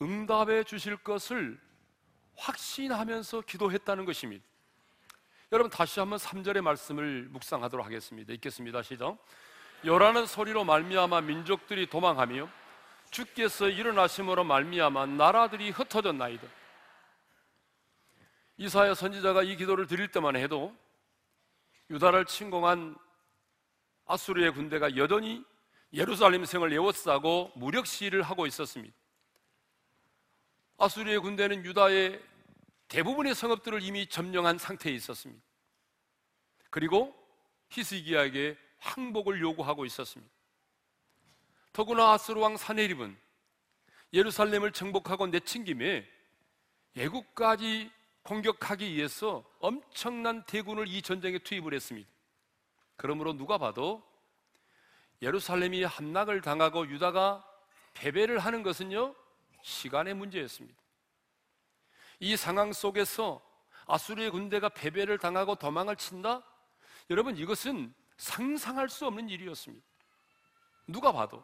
응답해 0.00 0.64
주실 0.64 0.96
것을 0.96 1.60
확신하면서 2.36 3.42
기도했다는 3.42 4.06
것입니다. 4.06 4.42
여러분 5.52 5.70
다시 5.70 6.00
한번 6.00 6.18
3절의 6.18 6.62
말씀을 6.62 7.28
묵상하도록 7.30 7.84
하겠습니다. 7.84 8.32
읽겠습니다. 8.32 8.82
시작. 8.82 9.18
요라는 9.84 10.26
소리로 10.26 10.64
말미암아 10.64 11.20
민족들이 11.22 11.86
도망하며 11.86 12.48
주께서 13.10 13.68
일어나심으로 13.68 14.44
말미암아 14.44 15.06
나라들이 15.06 15.70
흩어졌나이다. 15.70 16.46
이사야 18.58 18.94
선지자가 18.94 19.42
이 19.42 19.56
기도를 19.56 19.86
드릴 19.86 20.08
때만 20.08 20.36
해도 20.36 20.74
유다를 21.90 22.24
침공한 22.24 22.96
아수르의 24.06 24.52
군대가 24.52 24.96
여전히 24.96 25.44
예루살렘 25.92 26.44
성을 26.44 26.72
에워싸고 26.72 27.52
무력 27.54 27.86
시위를 27.86 28.22
하고 28.22 28.46
있었습니다. 28.46 28.94
아수르의 30.78 31.20
군대는 31.20 31.64
유다의 31.64 32.22
대부분의 32.88 33.34
성읍들을 33.34 33.82
이미 33.82 34.06
점령한 34.08 34.58
상태에 34.58 34.92
있었습니다. 34.92 35.42
그리고 36.70 37.14
히스기야에게 37.70 38.56
항복을 38.86 39.40
요구하고 39.40 39.84
있었습니다. 39.84 40.32
더구나 41.72 42.12
아스루 42.12 42.40
왕 42.40 42.56
사네립은 42.56 43.16
예루살렘을 44.12 44.72
정복하고 44.72 45.26
내친 45.26 45.64
김에 45.64 46.08
예국까지 46.96 47.90
공격하기 48.22 48.94
위해서 48.94 49.44
엄청난 49.60 50.44
대군을 50.46 50.88
이 50.88 51.02
전쟁에 51.02 51.38
투입을 51.38 51.74
했습니다. 51.74 52.08
그러므로 52.96 53.34
누가 53.34 53.58
봐도 53.58 54.02
예루살렘이 55.22 55.84
함락을 55.84 56.40
당하고 56.40 56.88
유다가 56.88 57.44
패배를 57.94 58.38
하는 58.38 58.62
것은요, 58.62 59.14
시간의 59.62 60.14
문제였습니다. 60.14 60.78
이 62.20 62.36
상황 62.36 62.72
속에서 62.72 63.42
아수르의 63.86 64.30
군대가 64.30 64.68
패배를 64.68 65.18
당하고 65.18 65.54
도망을 65.54 65.96
친다? 65.96 66.42
여러분, 67.10 67.36
이것은 67.36 67.94
상상할 68.16 68.88
수 68.88 69.06
없는 69.06 69.28
일이었습니다. 69.28 69.84
누가 70.86 71.12
봐도. 71.12 71.42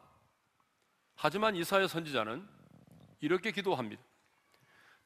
하지만 1.14 1.54
이사야 1.56 1.87
선지자는 1.88 2.48
이렇게 3.20 3.52
기도합니다. 3.52 4.02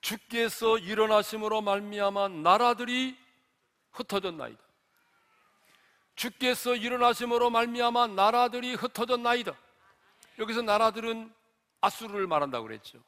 주께서 0.00 0.78
일어나심으로 0.78 1.62
말미암아 1.62 2.28
나라들이 2.28 3.18
흩어졌나이다. 3.92 4.62
주께서 6.14 6.74
일어나심으로 6.74 7.50
말미암아 7.50 8.08
나라들이 8.08 8.74
흩어졌나이다. 8.74 9.54
여기서 10.38 10.62
나라들은 10.62 11.32
아수르를 11.80 12.26
말한다고 12.26 12.66
그랬죠. 12.66 13.02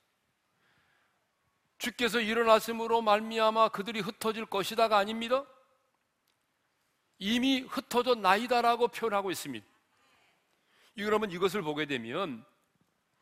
주께서 1.79 2.21
일어나심으로 2.21 3.03
말미암아 3.03 3.69
그들이 3.69 4.01
흩어질 4.01 4.45
것이다가 4.47 4.99
아닙니다. 4.99 5.45
이미 7.19 7.61
흩어져 7.61 8.15
나이다라고 8.15 8.89
표현하고 8.89 9.31
있습니다. 9.31 9.67
그러면 10.97 11.31
이것을 11.31 11.63
보게 11.63 11.87
되면 11.87 12.45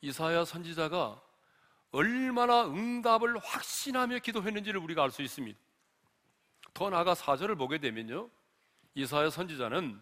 이사야 0.01 0.45
선지자가 0.45 1.21
얼마나 1.91 2.67
응답을 2.67 3.39
확신하며 3.39 4.19
기도했는지를 4.19 4.81
우리가 4.81 5.03
알 5.03 5.11
수 5.11 5.23
있습니다. 5.23 5.59
더 6.75 6.91
나아가 6.91 7.15
사절을 7.15 7.57
보게 7.57 7.79
되면요. 7.79 8.29
이사야 8.95 9.31
선지자는 9.31 10.01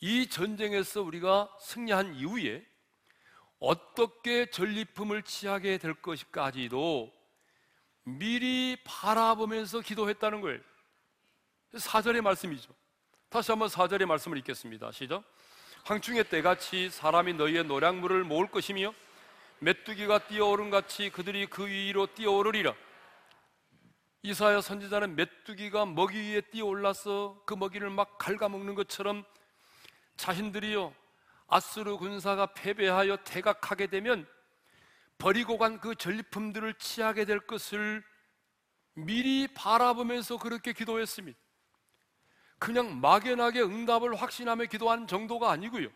이 0.00 0.26
전쟁에서 0.28 1.02
우리가 1.02 1.54
승리한 1.60 2.14
이후에 2.14 2.64
어떻게 3.58 4.50
전리품을 4.50 5.22
취하게 5.22 5.78
될 5.78 5.94
것까지도 5.94 7.12
미리 8.04 8.76
바라보면서 8.84 9.80
기도했다는 9.80 10.40
거예요. 10.42 10.60
사절의 11.76 12.22
말씀이죠. 12.22 12.72
다시 13.28 13.50
한번 13.50 13.68
사절의 13.68 14.06
말씀을 14.06 14.38
읽겠습니다. 14.38 14.92
시작. 14.92 15.24
황충의 15.84 16.28
때같이 16.28 16.90
사람이 16.90 17.34
너희의 17.34 17.64
노량물을 17.64 18.24
모을 18.24 18.46
것이며 18.48 18.94
메뚜기가 19.58 20.26
뛰어오른 20.28 20.70
같이 20.70 21.10
그들이 21.10 21.46
그 21.46 21.66
위로 21.66 22.06
뛰어오르리라. 22.06 22.74
이사야 24.22 24.60
선지자는 24.60 25.16
메뚜기가 25.16 25.86
먹이 25.86 26.18
위에 26.18 26.40
뛰어올라서 26.40 27.42
그 27.46 27.54
먹이를 27.54 27.90
막 27.90 28.18
갉아먹는 28.18 28.74
것처럼 28.74 29.24
자신들이요 30.16 30.94
아수르 31.48 31.96
군사가 31.96 32.46
패배하여 32.54 33.18
퇴각하게 33.18 33.86
되면 33.88 34.26
버리고 35.18 35.58
간 35.58 35.80
그 35.80 35.94
전리품들을 35.94 36.74
취하게 36.74 37.24
될 37.24 37.40
것을 37.40 38.02
미리 38.94 39.46
바라보면서 39.48 40.38
그렇게 40.38 40.72
기도했습니다. 40.72 41.38
그냥 42.58 43.00
막연하게 43.00 43.62
응답을 43.62 44.14
확신하며 44.14 44.66
기도하는 44.66 45.06
정도가 45.06 45.50
아니고요. 45.50 45.88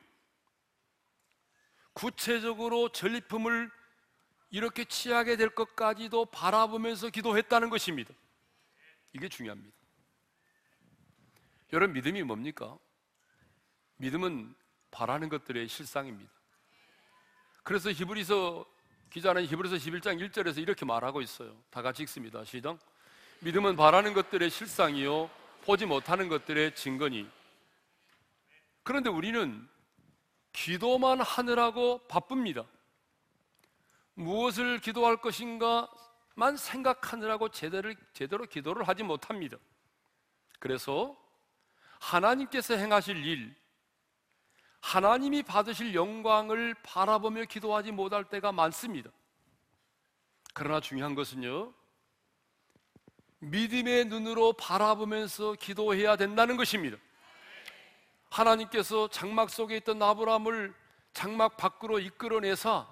구체적으로 1.92 2.90
전리품을 2.90 3.70
이렇게 4.50 4.84
취하게 4.84 5.36
될 5.36 5.50
것까지도 5.50 6.26
바라보면서 6.26 7.10
기도했다는 7.10 7.70
것입니다. 7.70 8.12
이게 9.12 9.28
중요합니다. 9.28 9.76
여러분, 11.72 11.94
믿음이 11.94 12.22
뭡니까? 12.22 12.76
믿음은 13.96 14.54
바라는 14.90 15.28
것들의 15.28 15.68
실상입니다. 15.68 16.30
그래서 17.62 17.92
히브리서 17.92 18.66
기자는 19.10 19.46
히브리서 19.46 19.76
11장 19.76 20.30
1절에서 20.30 20.58
이렇게 20.58 20.84
말하고 20.84 21.20
있어요. 21.20 21.56
다 21.70 21.82
같이 21.82 22.02
읽습니다. 22.04 22.44
시작. 22.44 22.78
믿음은 23.40 23.76
바라는 23.76 24.14
것들의 24.14 24.50
실상이요 24.50 25.30
보지 25.62 25.86
못하는 25.86 26.28
것들의 26.28 26.74
증거니. 26.74 27.28
그런데 28.82 29.10
우리는 29.10 29.68
기도만 30.52 31.20
하느라고 31.20 31.98
바쁩니다. 32.08 32.64
무엇을 34.14 34.80
기도할 34.80 35.16
것인가만 35.18 36.56
생각하느라고 36.56 37.50
제대로, 37.50 37.94
제대로 38.12 38.44
기도를 38.46 38.86
하지 38.86 39.02
못합니다. 39.02 39.56
그래서 40.58 41.16
하나님께서 42.00 42.74
행하실 42.74 43.24
일, 43.24 43.54
하나님이 44.80 45.42
받으실 45.42 45.94
영광을 45.94 46.74
바라보며 46.82 47.44
기도하지 47.44 47.92
못할 47.92 48.24
때가 48.24 48.52
많습니다. 48.52 49.10
그러나 50.54 50.80
중요한 50.80 51.14
것은요, 51.14 51.72
믿음의 53.40 54.06
눈으로 54.06 54.52
바라보면서 54.52 55.54
기도해야 55.54 56.16
된다는 56.16 56.56
것입니다. 56.56 56.96
하나님께서 58.30 59.08
장막 59.08 59.50
속에 59.50 59.78
있던 59.78 60.02
아브라함을 60.02 60.74
장막 61.12 61.56
밖으로 61.56 61.98
이끌어내사 61.98 62.86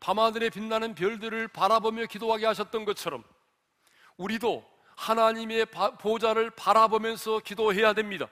밤하늘에 0.00 0.50
빛나는 0.50 0.94
별들을 0.94 1.48
바라보며 1.48 2.06
기도하게 2.06 2.46
하셨던 2.46 2.84
것처럼 2.84 3.24
우리도 4.16 4.64
하나님의 4.96 5.66
보좌를 6.00 6.50
바라보면서 6.50 7.40
기도해야 7.40 7.94
됩니다. 7.94 8.28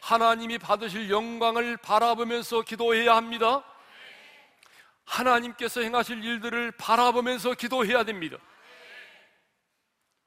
하나님이 0.00 0.58
받으실 0.58 1.08
영광을 1.10 1.76
바라보면서 1.78 2.62
기도해야 2.62 3.16
합니다. 3.16 3.64
하나님께서 5.04 5.80
행하실 5.80 6.22
일들을 6.24 6.72
바라보면서 6.72 7.54
기도해야 7.54 8.04
됩니다. 8.04 8.36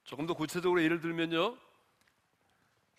조금 0.07 0.25
더 0.25 0.33
구체적으로 0.33 0.81
예를 0.81 1.01
들면요. 1.01 1.57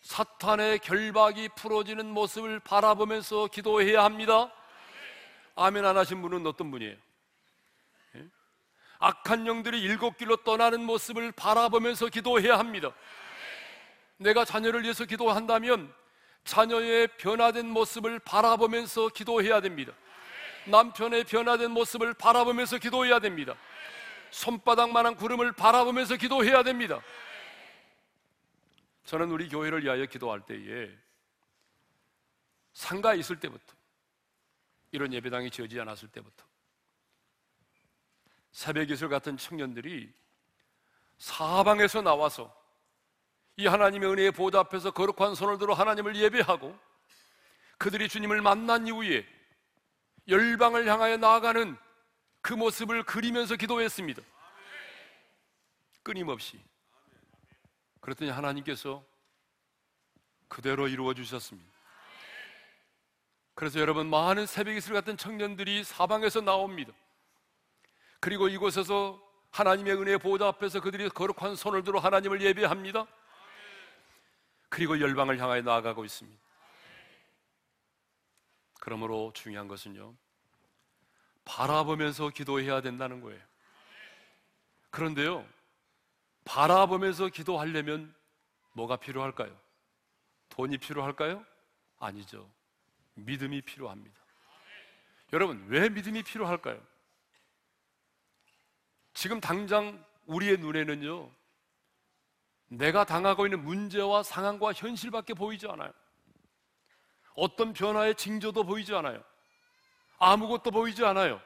사탄의 0.01 0.77
결박이 0.77 1.49
풀어지는 1.55 2.05
모습을 2.05 2.59
바라보면서 2.59 3.47
기도해야 3.47 4.03
합니다. 4.03 4.53
아멘 5.55 5.85
안 5.85 5.97
하신 5.97 6.21
분은 6.21 6.45
어떤 6.45 6.69
분이에요? 6.69 6.95
예? 8.15 8.25
악한 8.99 9.47
영들이 9.47 9.81
일곱 9.81 10.17
길로 10.17 10.35
떠나는 10.37 10.85
모습을 10.85 11.31
바라보면서 11.31 12.09
기도해야 12.09 12.59
합니다. 12.59 12.93
내가 14.17 14.45
자녀를 14.45 14.83
위해서 14.83 15.03
기도한다면 15.03 15.91
자녀의 16.43 17.07
변화된 17.17 17.67
모습을 17.67 18.19
바라보면서 18.19 19.09
기도해야 19.09 19.61
됩니다. 19.61 19.93
남편의 20.67 21.23
변화된 21.23 21.71
모습을 21.71 22.13
바라보면서 22.13 22.77
기도해야 22.77 23.17
됩니다. 23.17 23.55
손바닥만한 24.31 25.15
구름을 25.15 25.53
바라보면서 25.53 26.15
기도해야 26.15 26.63
됩니다. 26.63 27.01
저는 29.05 29.31
우리 29.31 29.49
교회를 29.49 29.83
위하여 29.83 30.05
기도할 30.05 30.41
때에 30.41 30.89
상가에 32.73 33.17
있을 33.17 33.39
때부터 33.39 33.75
이런 34.91 35.11
예배당이 35.13 35.51
지어지지 35.51 35.79
않았을 35.79 36.09
때부터 36.09 36.45
예술 38.89 39.09
같은 39.09 39.37
청년들이 39.37 40.11
사방에서 41.17 42.01
나와서 42.01 42.55
이 43.57 43.67
하나님의 43.67 44.09
은혜의 44.09 44.31
보좌 44.31 44.59
앞에서 44.59 44.91
거룩한 44.91 45.35
손을 45.35 45.57
들어 45.57 45.73
하나님을 45.73 46.15
예배하고 46.15 46.77
그들이 47.77 48.07
주님을 48.07 48.41
만난 48.41 48.87
이후에 48.87 49.25
열방을 50.27 50.87
향하여 50.87 51.17
나아가는 51.17 51.77
그 52.41 52.53
모습을 52.53 53.03
그리면서 53.03 53.55
기도했습니다. 53.55 54.21
끊임없이. 56.03 56.59
그랬더니 58.01 58.31
하나님께서 58.31 59.03
그대로 60.47 60.87
이루어 60.87 61.13
주셨습니다. 61.13 61.69
그래서 63.53 63.79
여러분 63.79 64.09
많은 64.09 64.45
새벽 64.45 64.75
이슬 64.75 64.93
같은 64.93 65.17
청년들이 65.17 65.83
사방에서 65.83 66.41
나옵니다. 66.41 66.93
그리고 68.19 68.47
이곳에서 68.47 69.21
하나님의 69.51 69.93
은혜 69.95 70.17
보좌 70.17 70.47
앞에서 70.47 70.79
그들이 70.79 71.09
거룩한 71.09 71.55
손을 71.55 71.83
들어 71.83 71.99
하나님을 71.99 72.41
예배합니다. 72.41 73.05
그리고 74.69 74.99
열방을 74.99 75.39
향하여 75.39 75.61
나아가고 75.61 76.05
있습니다. 76.05 76.39
그러므로 78.79 79.31
중요한 79.33 79.67
것은요. 79.67 80.15
바라보면서 81.49 82.29
기도해야 82.29 82.81
된다는 82.81 83.21
거예요. 83.21 83.41
그런데요. 84.91 85.47
바라보면서 86.45 87.29
기도하려면 87.29 88.13
뭐가 88.73 88.97
필요할까요? 88.97 89.59
돈이 90.49 90.77
필요할까요? 90.77 91.43
아니죠. 91.97 92.47
믿음이 93.15 93.63
필요합니다. 93.63 94.15
여러분, 95.33 95.65
왜 95.67 95.89
믿음이 95.89 96.21
필요할까요? 96.21 96.79
지금 99.13 99.41
당장 99.41 100.03
우리의 100.27 100.57
눈에는요, 100.59 101.31
내가 102.67 103.05
당하고 103.05 103.47
있는 103.47 103.63
문제와 103.63 104.21
상황과 104.21 104.73
현실밖에 104.73 105.33
보이지 105.33 105.67
않아요. 105.67 105.91
어떤 107.33 107.73
변화의 107.73 108.15
징조도 108.15 108.63
보이지 108.63 108.93
않아요. 108.93 109.23
아무것도 110.19 110.71
보이지 110.71 111.03
않아요. 111.05 111.41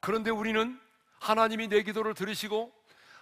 그런데 0.00 0.30
우리는 0.30 0.80
하나님이 1.18 1.68
내 1.68 1.82
기도를 1.82 2.14
들으시고 2.14 2.72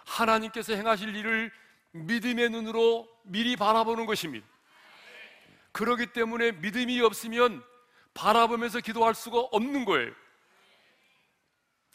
하나님께서 0.05 0.73
행하실 0.73 1.15
일을 1.15 1.51
믿음의 1.91 2.49
눈으로 2.49 3.07
미리 3.23 3.55
바라보는 3.55 4.05
것입니다. 4.05 4.47
그러기 5.71 6.07
때문에 6.13 6.53
믿음이 6.53 7.01
없으면 7.01 7.63
바라보면서 8.13 8.79
기도할 8.79 9.15
수가 9.15 9.39
없는 9.39 9.85
거예요. 9.85 10.11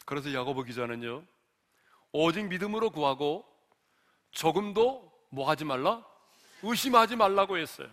그래서 0.05 0.33
야고보 0.33 0.63
기자는요, 0.63 1.23
오직 2.11 2.47
믿음으로 2.47 2.91
구하고 2.91 3.45
조금도 4.31 5.11
뭐 5.29 5.49
하지 5.49 5.65
말라? 5.65 6.05
의심하지 6.61 7.15
말라고 7.15 7.57
했어요. 7.57 7.89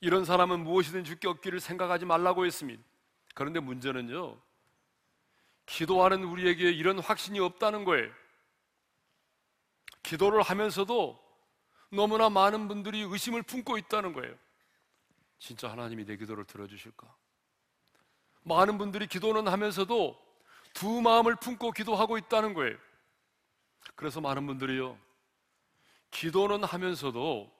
이런 0.00 0.24
사람은 0.24 0.62
무엇이든 0.62 1.04
죽게 1.04 1.26
없기를 1.28 1.60
생각하지 1.60 2.04
말라고 2.04 2.46
했습니다. 2.46 2.82
그런데 3.34 3.60
문제는요, 3.60 4.40
기도하는 5.66 6.24
우리에게 6.24 6.70
이런 6.70 6.98
확신이 6.98 7.40
없다는 7.40 7.84
거예요. 7.84 8.10
기도를 10.02 10.42
하면서도 10.42 11.22
너무나 11.90 12.30
많은 12.30 12.68
분들이 12.68 13.00
의심을 13.00 13.42
품고 13.42 13.78
있다는 13.78 14.12
거예요. 14.12 14.34
진짜 15.38 15.70
하나님이 15.70 16.04
내 16.04 16.16
기도를 16.16 16.44
들어주실까? 16.44 17.14
많은 18.42 18.78
분들이 18.78 19.06
기도는 19.06 19.48
하면서도 19.48 20.18
두 20.74 21.00
마음을 21.00 21.36
품고 21.36 21.72
기도하고 21.72 22.18
있다는 22.18 22.54
거예요. 22.54 22.76
그래서 23.94 24.20
많은 24.20 24.46
분들이요, 24.46 24.98
기도는 26.10 26.64
하면서도 26.64 27.52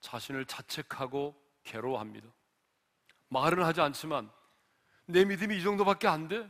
자신을 0.00 0.46
자책하고 0.46 1.40
괴로워합니다. 1.64 2.28
말은 3.28 3.62
하지 3.64 3.80
않지만 3.80 4.30
내 5.06 5.24
믿음이 5.24 5.56
이 5.56 5.62
정도밖에 5.62 6.08
안 6.08 6.28
돼? 6.28 6.48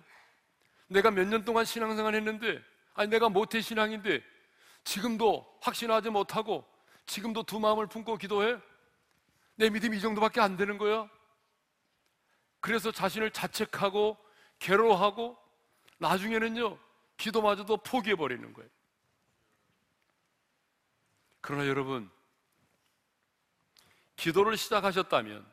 내가 0.89 1.11
몇 1.11 1.27
년 1.27 1.45
동안 1.45 1.65
신앙생활 1.65 2.15
했는데, 2.15 2.63
아니, 2.95 3.09
내가 3.09 3.29
모태 3.29 3.61
신앙인데, 3.61 4.23
지금도 4.85 5.59
확신하지 5.63 6.11
못하고, 6.11 6.67
지금도 7.07 7.45
두 7.45 7.59
마음을 7.61 7.87
품고 7.87 8.19
기도해? 8.19 8.59
내 9.57 9.71
믿음이 9.71 9.97
이 9.97 10.01
정도밖에 10.01 10.41
안 10.41 10.57
되는 10.57 10.77
거야? 10.77 11.09
그래서 12.61 12.93
자신을 12.93 13.31
자책하고, 13.31 14.19
괴로워하고, 14.59 15.39
나중에는요, 15.99 16.79
기도마저도 17.17 17.79
포기해버리는 17.79 18.53
거예요. 18.53 18.71
그러나 21.41 21.67
여러분, 21.67 22.11
기도를 24.17 24.57
시작하셨다면, 24.57 25.45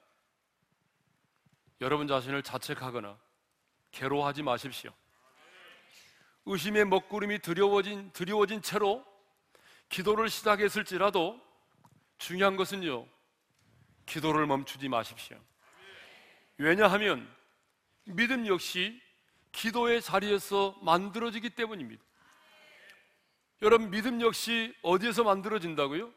여러분 1.82 2.08
자신을 2.08 2.44
자책하거나 2.44 3.18
괴로워하지 3.92 4.44
마십시오. 4.44 4.92
의심의 6.46 6.86
먹구름이 6.86 7.40
두려워진, 7.40 8.12
두려워진 8.12 8.62
채로 8.62 9.06
기도를 9.88 10.30
시작했을지라도 10.30 11.40
중요한 12.18 12.58
것은요, 12.58 13.08
기도를 14.06 14.46
멈추지 14.46 14.90
마십시오. 14.90 15.38
왜냐하면 16.58 17.28
믿음 18.06 18.46
역시 18.48 19.02
기도의 19.52 20.02
자리에서 20.02 20.78
만들어지기 20.82 21.52
때문입니다. 21.52 22.04
여러분, 23.62 23.90
믿음 23.90 24.22
역시 24.22 24.76
어디에서 24.82 25.24
만들어진다고요? 25.24 26.14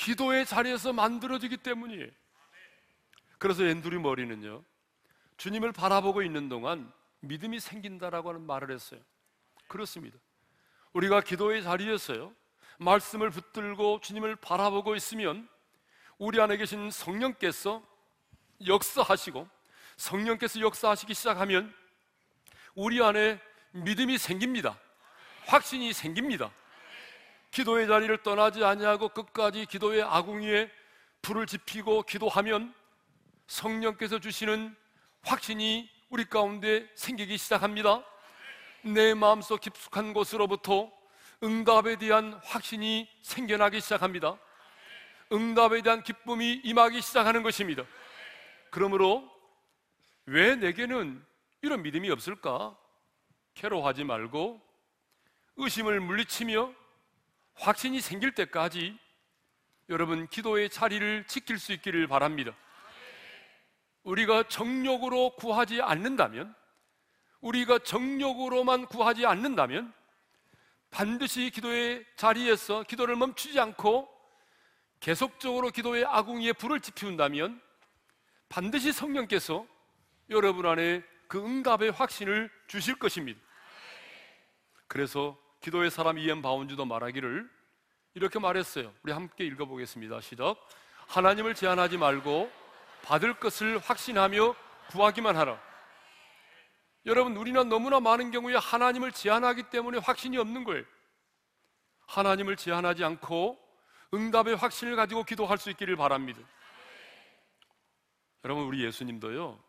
기도의 0.00 0.46
자리에서 0.46 0.94
만들어지기 0.94 1.58
때문이에요. 1.58 2.08
그래서 3.38 3.64
앤드류 3.64 4.00
머리는요, 4.00 4.64
주님을 5.36 5.72
바라보고 5.72 6.22
있는 6.22 6.48
동안 6.48 6.90
믿음이 7.20 7.60
생긴다라고 7.60 8.30
하는 8.30 8.46
말을 8.46 8.70
했어요. 8.70 9.00
그렇습니다. 9.68 10.18
우리가 10.94 11.20
기도의 11.20 11.62
자리에서요, 11.62 12.32
말씀을 12.78 13.28
붙들고 13.30 14.00
주님을 14.00 14.36
바라보고 14.36 14.96
있으면 14.96 15.46
우리 16.16 16.40
안에 16.40 16.56
계신 16.56 16.90
성령께서 16.90 17.86
역사하시고 18.66 19.46
성령께서 19.98 20.60
역사하시기 20.60 21.12
시작하면 21.12 21.74
우리 22.74 23.02
안에 23.02 23.38
믿음이 23.72 24.16
생깁니다. 24.16 24.78
확신이 25.46 25.92
생깁니다. 25.92 26.50
기도의 27.50 27.88
자리를 27.88 28.16
떠나지 28.22 28.64
아니하고 28.64 29.08
끝까지 29.08 29.66
기도의 29.66 30.02
아궁이에 30.02 30.70
불을 31.22 31.46
지피고 31.46 32.02
기도하면 32.02 32.74
성령께서 33.46 34.20
주시는 34.20 34.74
확신이 35.22 35.90
우리 36.08 36.24
가운데 36.24 36.88
생기기 36.94 37.36
시작합니다. 37.36 38.04
내 38.82 39.14
마음속 39.14 39.60
깊숙한 39.60 40.12
곳으로부터 40.12 40.90
응답에 41.42 41.96
대한 41.96 42.38
확신이 42.44 43.08
생겨나기 43.22 43.80
시작합니다. 43.80 44.38
응답에 45.32 45.82
대한 45.82 46.02
기쁨이 46.02 46.60
임하기 46.64 47.00
시작하는 47.00 47.42
것입니다. 47.42 47.84
그러므로 48.70 49.28
왜 50.26 50.54
내게는 50.54 51.24
이런 51.62 51.82
믿음이 51.82 52.10
없을까? 52.10 52.76
괴로워하지 53.54 54.04
말고 54.04 54.60
의심을 55.56 56.00
물리치며 56.00 56.79
확신이 57.60 58.00
생길 58.00 58.34
때까지 58.34 58.98
여러분 59.90 60.26
기도의 60.28 60.70
자리를 60.70 61.26
지킬 61.26 61.58
수 61.58 61.72
있기를 61.72 62.06
바랍니다. 62.06 62.56
우리가 64.02 64.44
정력으로 64.48 65.36
구하지 65.36 65.82
않는다면, 65.82 66.54
우리가 67.42 67.80
정력으로만 67.80 68.86
구하지 68.86 69.26
않는다면, 69.26 69.92
반드시 70.90 71.50
기도의 71.50 72.04
자리에서 72.16 72.82
기도를 72.84 73.14
멈추지 73.16 73.60
않고 73.60 74.08
계속적으로 75.00 75.68
기도의 75.70 76.06
아궁이에 76.06 76.54
불을 76.54 76.80
지피운다면, 76.80 77.60
반드시 78.48 78.90
성령께서 78.90 79.66
여러분 80.30 80.64
안에 80.64 81.02
그 81.28 81.44
응답의 81.44 81.90
확신을 81.92 82.50
주실 82.68 82.98
것입니다. 82.98 83.38
그래서 84.86 85.38
기도의 85.60 85.90
사람 85.90 86.18
이엠 86.18 86.42
바운주도 86.42 86.84
말하기를 86.86 87.48
이렇게 88.14 88.38
말했어요. 88.38 88.92
우리 89.02 89.12
함께 89.12 89.44
읽어보겠습니다. 89.44 90.20
시작. 90.20 90.56
하나님을 91.08 91.54
제한하지 91.54 91.98
말고 91.98 92.50
받을 93.02 93.34
것을 93.34 93.78
확신하며 93.78 94.54
구하기만 94.88 95.36
하라. 95.36 95.60
여러분, 97.06 97.36
우리는 97.36 97.68
너무나 97.68 98.00
많은 98.00 98.30
경우에 98.30 98.56
하나님을 98.56 99.12
제한하기 99.12 99.64
때문에 99.64 99.98
확신이 99.98 100.36
없는 100.38 100.64
거예요. 100.64 100.84
하나님을 102.06 102.56
제한하지 102.56 103.04
않고 103.04 103.58
응답의 104.12 104.56
확신을 104.56 104.96
가지고 104.96 105.24
기도할 105.24 105.58
수 105.58 105.70
있기를 105.70 105.96
바랍니다. 105.96 106.40
여러분, 108.44 108.64
우리 108.64 108.84
예수님도요, 108.84 109.62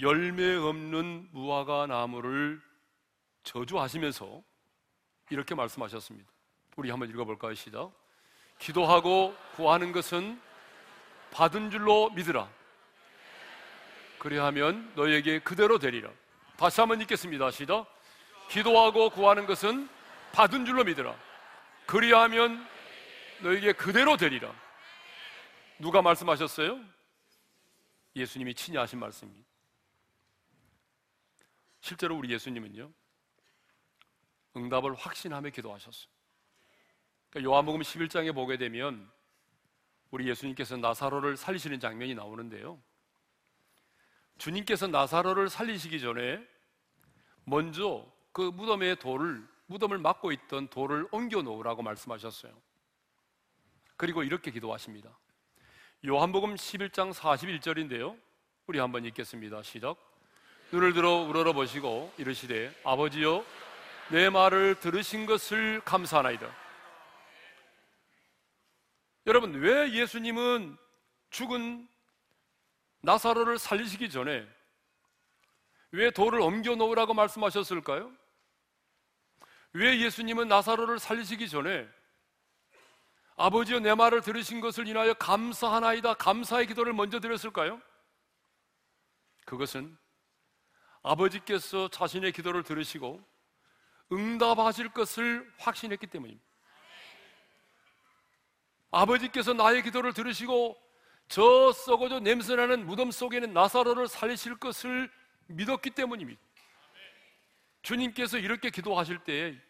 열매 0.00 0.56
없는 0.56 1.28
무화과 1.32 1.86
나무를 1.86 2.60
저주하시면서 3.44 4.42
이렇게 5.30 5.54
말씀하셨습니다. 5.54 6.30
우리 6.76 6.90
한번 6.90 7.10
읽어볼까요? 7.10 7.54
시작. 7.54 7.90
기도하고 8.58 9.34
구하는 9.54 9.92
것은 9.92 10.40
받은 11.30 11.70
줄로 11.70 12.10
믿으라. 12.10 12.48
그리하면 14.18 14.92
너에게 14.94 15.38
그대로 15.40 15.78
되리라. 15.78 16.10
다시 16.56 16.80
한번 16.80 17.00
읽겠습니다. 17.02 17.50
시작. 17.50 17.86
기도하고 18.48 19.10
구하는 19.10 19.46
것은 19.46 19.88
받은 20.32 20.64
줄로 20.64 20.84
믿으라. 20.84 21.14
그리하면 21.86 22.66
너에게 23.40 23.72
그대로 23.72 24.16
되리라. 24.16 24.52
누가 25.78 26.02
말씀하셨어요? 26.02 26.80
예수님이 28.14 28.54
친히 28.54 28.78
하신 28.78 28.98
말씀입니다. 28.98 29.46
실제로 31.80 32.16
우리 32.16 32.32
예수님은요, 32.32 32.90
응답을 34.56 34.94
확신하며 34.94 35.50
기도하셨어요. 35.50 36.08
그러니까 37.30 37.50
요한복음 37.50 37.80
11장에 37.82 38.34
보게 38.34 38.56
되면 38.56 39.10
우리 40.10 40.28
예수님께서 40.28 40.76
나사로를 40.76 41.36
살리시는 41.36 41.80
장면이 41.80 42.14
나오는데요. 42.14 42.80
주님께서 44.38 44.86
나사로를 44.86 45.48
살리시기 45.48 46.00
전에 46.00 46.46
먼저 47.44 48.06
그 48.32 48.42
무덤의 48.42 48.96
돌을 48.96 49.46
무덤을 49.66 49.98
막고 49.98 50.30
있던 50.32 50.68
돌을 50.68 51.08
옮겨 51.10 51.42
놓으라고 51.42 51.82
말씀하셨어요. 51.82 52.52
그리고 53.96 54.22
이렇게 54.22 54.50
기도하십니다. 54.50 55.18
요한복음 56.06 56.54
11장 56.54 57.12
41절인데요. 57.12 58.18
우리 58.66 58.78
한번 58.78 59.04
읽겠습니다. 59.06 59.62
시작. 59.62 59.96
눈을 60.72 60.92
들어 60.92 61.22
우러러 61.22 61.52
보시고 61.52 62.12
이르시되 62.18 62.74
아버지여 62.84 63.44
내 64.10 64.30
말을 64.30 64.78
들으신 64.78 65.26
것을 65.26 65.80
감사하나이다. 65.80 66.48
여러분, 69.26 69.54
왜 69.54 69.92
예수님은 69.92 70.76
죽은 71.30 71.88
나사로를 73.00 73.58
살리시기 73.58 74.10
전에 74.10 74.46
왜 75.90 76.10
돌을 76.10 76.40
옮겨 76.40 76.76
놓으라고 76.76 77.14
말씀하셨을까요? 77.14 78.12
왜 79.72 80.00
예수님은 80.00 80.48
나사로를 80.48 80.98
살리시기 80.98 81.48
전에 81.48 81.88
아버지여 83.36 83.80
내 83.80 83.94
말을 83.94 84.22
들으신 84.22 84.60
것을 84.60 84.86
인하여 84.88 85.12
감사하나이다 85.14 86.14
감사의 86.14 86.66
기도를 86.68 86.92
먼저 86.92 87.20
드렸을까요? 87.20 87.80
그것은 89.44 89.96
아버지께서 91.02 91.88
자신의 91.88 92.32
기도를 92.32 92.62
들으시고 92.62 93.22
응답하실 94.12 94.90
것을 94.90 95.52
확신했기 95.58 96.06
때문입니다. 96.06 96.44
아버지께서 98.90 99.52
나의 99.52 99.82
기도를 99.82 100.12
들으시고 100.12 100.76
저 101.28 101.72
썩어져 101.72 102.20
냄새나는 102.20 102.86
무덤 102.86 103.10
속에는 103.10 103.52
나사로를 103.52 104.08
살리실 104.08 104.58
것을 104.58 105.10
믿었기 105.48 105.90
때문입니다. 105.90 106.40
주님께서 107.82 108.38
이렇게 108.38 108.70
기도하실 108.70 109.18
때 109.18 109.60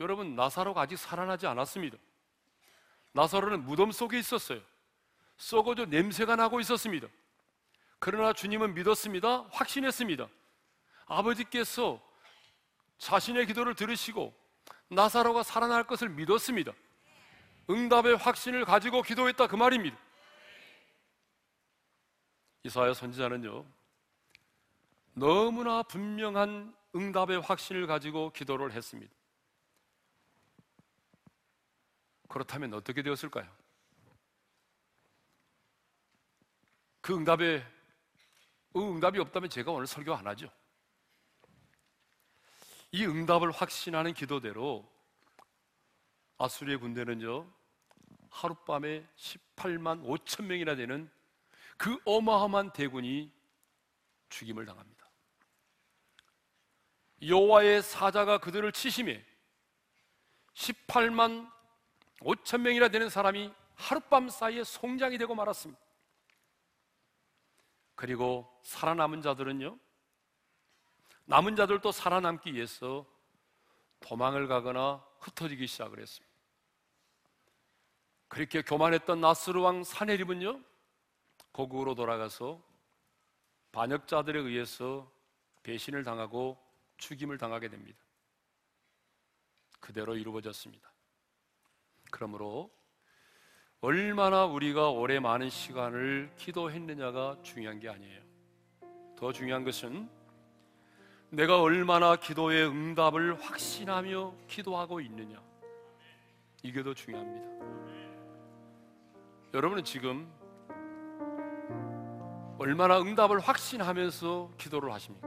여러분 0.00 0.34
나사로가 0.34 0.82
아직 0.82 0.96
살아나지 0.96 1.46
않았습니다. 1.46 1.96
나사로는 3.12 3.64
무덤 3.64 3.92
속에 3.92 4.18
있었어요. 4.18 4.60
썩어져 5.36 5.86
냄새가 5.86 6.36
나고 6.36 6.60
있었습니다. 6.60 7.08
그러나 7.98 8.32
주님은 8.32 8.74
믿었습니다. 8.74 9.48
확신했습니다. 9.52 10.28
아버지께서 11.06 12.00
자신의 13.02 13.46
기도를 13.46 13.74
들으시고 13.74 14.32
나사로가 14.88 15.42
살아날 15.42 15.84
것을 15.84 16.08
믿었습니다. 16.08 16.72
응답의 17.68 18.16
확신을 18.16 18.64
가지고 18.64 19.02
기도했다 19.02 19.48
그 19.48 19.56
말입니다. 19.56 19.98
이사야 22.62 22.94
선지자는요. 22.94 23.66
너무나 25.14 25.82
분명한 25.82 26.72
응답의 26.94 27.40
확신을 27.40 27.88
가지고 27.88 28.30
기도를 28.30 28.70
했습니다. 28.70 29.12
그렇다면 32.28 32.72
어떻게 32.72 33.02
되었을까요? 33.02 33.50
그 37.00 37.16
응답에 37.16 37.66
응답이 38.76 39.18
없다면 39.18 39.50
제가 39.50 39.72
오늘 39.72 39.88
설교 39.88 40.14
안 40.14 40.24
하죠. 40.28 40.48
이 42.92 43.06
응답을 43.06 43.50
확신하는 43.50 44.12
기도대로 44.12 44.86
아수리의 46.36 46.78
군대는요 46.78 47.50
하룻밤에 48.30 49.06
18만 49.16 50.04
5천 50.04 50.44
명이나 50.44 50.74
되는 50.76 51.10
그 51.78 51.98
어마어마한 52.04 52.72
대군이 52.72 53.32
죽임을 54.28 54.66
당합니다. 54.66 55.08
여호와의 57.26 57.82
사자가 57.82 58.38
그들을 58.38 58.70
치심해 58.72 59.24
18만 60.54 61.50
5천 62.20 62.60
명이나 62.60 62.88
되는 62.88 63.08
사람이 63.08 63.52
하룻밤 63.74 64.28
사이에 64.28 64.64
송장이 64.64 65.18
되고 65.18 65.34
말았습니다. 65.34 65.80
그리고 67.94 68.50
살아남은 68.62 69.22
자들은요, 69.22 69.78
남은 71.32 71.56
자들도 71.56 71.92
살아남기 71.92 72.52
위해서 72.52 73.06
도망을 74.00 74.48
가거나 74.48 75.02
흩어지기 75.20 75.66
시작을 75.66 75.98
했습니다. 75.98 76.30
그렇게 78.28 78.60
교만했던 78.60 79.22
나스르 79.22 79.62
왕 79.62 79.82
사네립은요, 79.82 80.60
고국으로 81.52 81.94
돌아가서 81.94 82.62
반역자들에 83.72 84.40
의해서 84.40 85.10
배신을 85.62 86.04
당하고 86.04 86.62
죽임을 86.98 87.38
당하게 87.38 87.70
됩니다. 87.70 87.98
그대로 89.80 90.14
이루어졌습니다. 90.14 90.92
그러므로 92.10 92.70
얼마나 93.80 94.44
우리가 94.44 94.90
오래 94.90 95.18
많은 95.18 95.48
시간을 95.48 96.34
기도했느냐가 96.36 97.38
중요한 97.42 97.80
게 97.80 97.88
아니에요. 97.88 98.22
더 99.16 99.32
중요한 99.32 99.64
것은 99.64 100.20
내가 101.32 101.62
얼마나 101.62 102.14
기도의 102.14 102.68
응답을 102.68 103.40
확신하며 103.40 104.34
기도하고 104.48 105.00
있느냐. 105.00 105.40
이게 106.62 106.82
더 106.82 106.92
중요합니다. 106.92 107.46
여러분은 109.54 109.82
지금 109.82 110.30
얼마나 112.58 113.00
응답을 113.00 113.40
확신하면서 113.40 114.50
기도를 114.58 114.92
하십니까? 114.92 115.26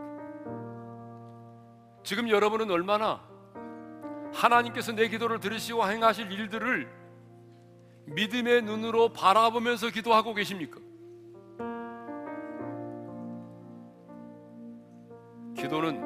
지금 2.04 2.30
여러분은 2.30 2.70
얼마나 2.70 3.20
하나님께서 4.32 4.92
내 4.92 5.10
기도를 5.10 5.40
들으시고 5.40 5.90
행하실 5.90 6.32
일들을 6.32 6.88
믿음의 8.06 8.62
눈으로 8.62 9.10
바라보면서 9.10 9.90
기도하고 9.90 10.36
계십니까? 10.36 10.85
기도는 15.66 16.00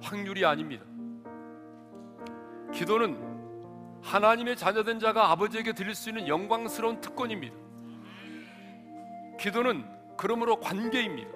확률이 0.00 0.46
아닙니다. 0.46 0.82
기도는 2.72 4.00
하나님의 4.02 4.56
자녀된 4.56 4.98
자가 4.98 5.30
아버지에게 5.30 5.74
드릴 5.74 5.94
수 5.94 6.08
있는 6.08 6.26
영광스러운 6.26 7.02
특권입니다. 7.02 7.54
기도는 9.38 9.84
그러므로 10.16 10.58
관계입니다. 10.58 11.30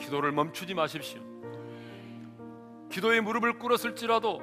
기도를 0.00 0.32
멈추지 0.32 0.72
마십시오. 0.72 1.20
기도에 2.90 3.20
무릎을 3.20 3.58
꿇었을지라도 3.58 4.40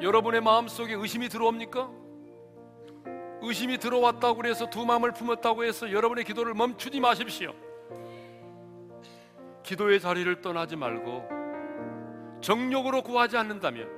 여러분의 0.00 0.40
마음 0.40 0.66
속에 0.66 0.94
의심이 0.94 1.28
들어옵니까? 1.28 1.88
의심이 3.42 3.78
들어왔다고 3.78 4.44
해서 4.46 4.68
두 4.68 4.84
마음을 4.84 5.12
품었다고 5.12 5.62
해서 5.62 5.92
여러분의 5.92 6.24
기도를 6.24 6.54
멈추지 6.54 6.98
마십시오. 6.98 7.54
기도의 9.62 10.00
자리를 10.00 10.40
떠나지 10.40 10.76
말고 10.76 11.28
정욕으로 12.40 13.02
구하지 13.02 13.36
않는다면 13.36 13.88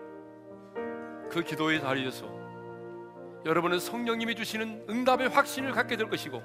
그 1.31 1.43
기도의 1.43 1.81
자리에서 1.81 2.27
여러분은 3.47 3.79
성령님이 3.79 4.35
주시는 4.35 4.87
응답의 4.89 5.29
확신을 5.29 5.73
갖게 5.73 5.97
될 5.97 6.09
것이고 6.09 6.43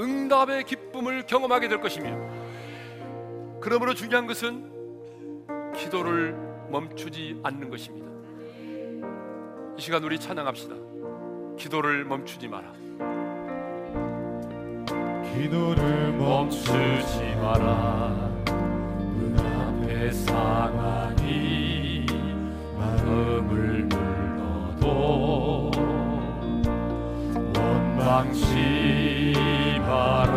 응답의 0.00 0.64
기쁨을 0.64 1.26
경험하게 1.26 1.68
될 1.68 1.80
것이며 1.80 2.16
그러므로 3.60 3.94
중요한 3.94 4.26
것은 4.26 4.70
기도를 5.74 6.34
멈추지 6.70 7.40
않는 7.42 7.70
것입니다. 7.70 8.08
이 9.76 9.80
시간 9.80 10.02
우리 10.04 10.18
찬양합시다. 10.18 10.74
기도를 11.56 12.04
멈추지 12.04 12.48
마라. 12.48 12.72
기도를 15.34 16.12
멈추지 16.12 17.36
마라. 17.42 18.30
눈앞에 19.16 20.10
상황이 20.12 22.06
마음을 22.76 23.88
눌러도 23.88 25.70
원망치 27.56 29.34
마라. 29.86 30.27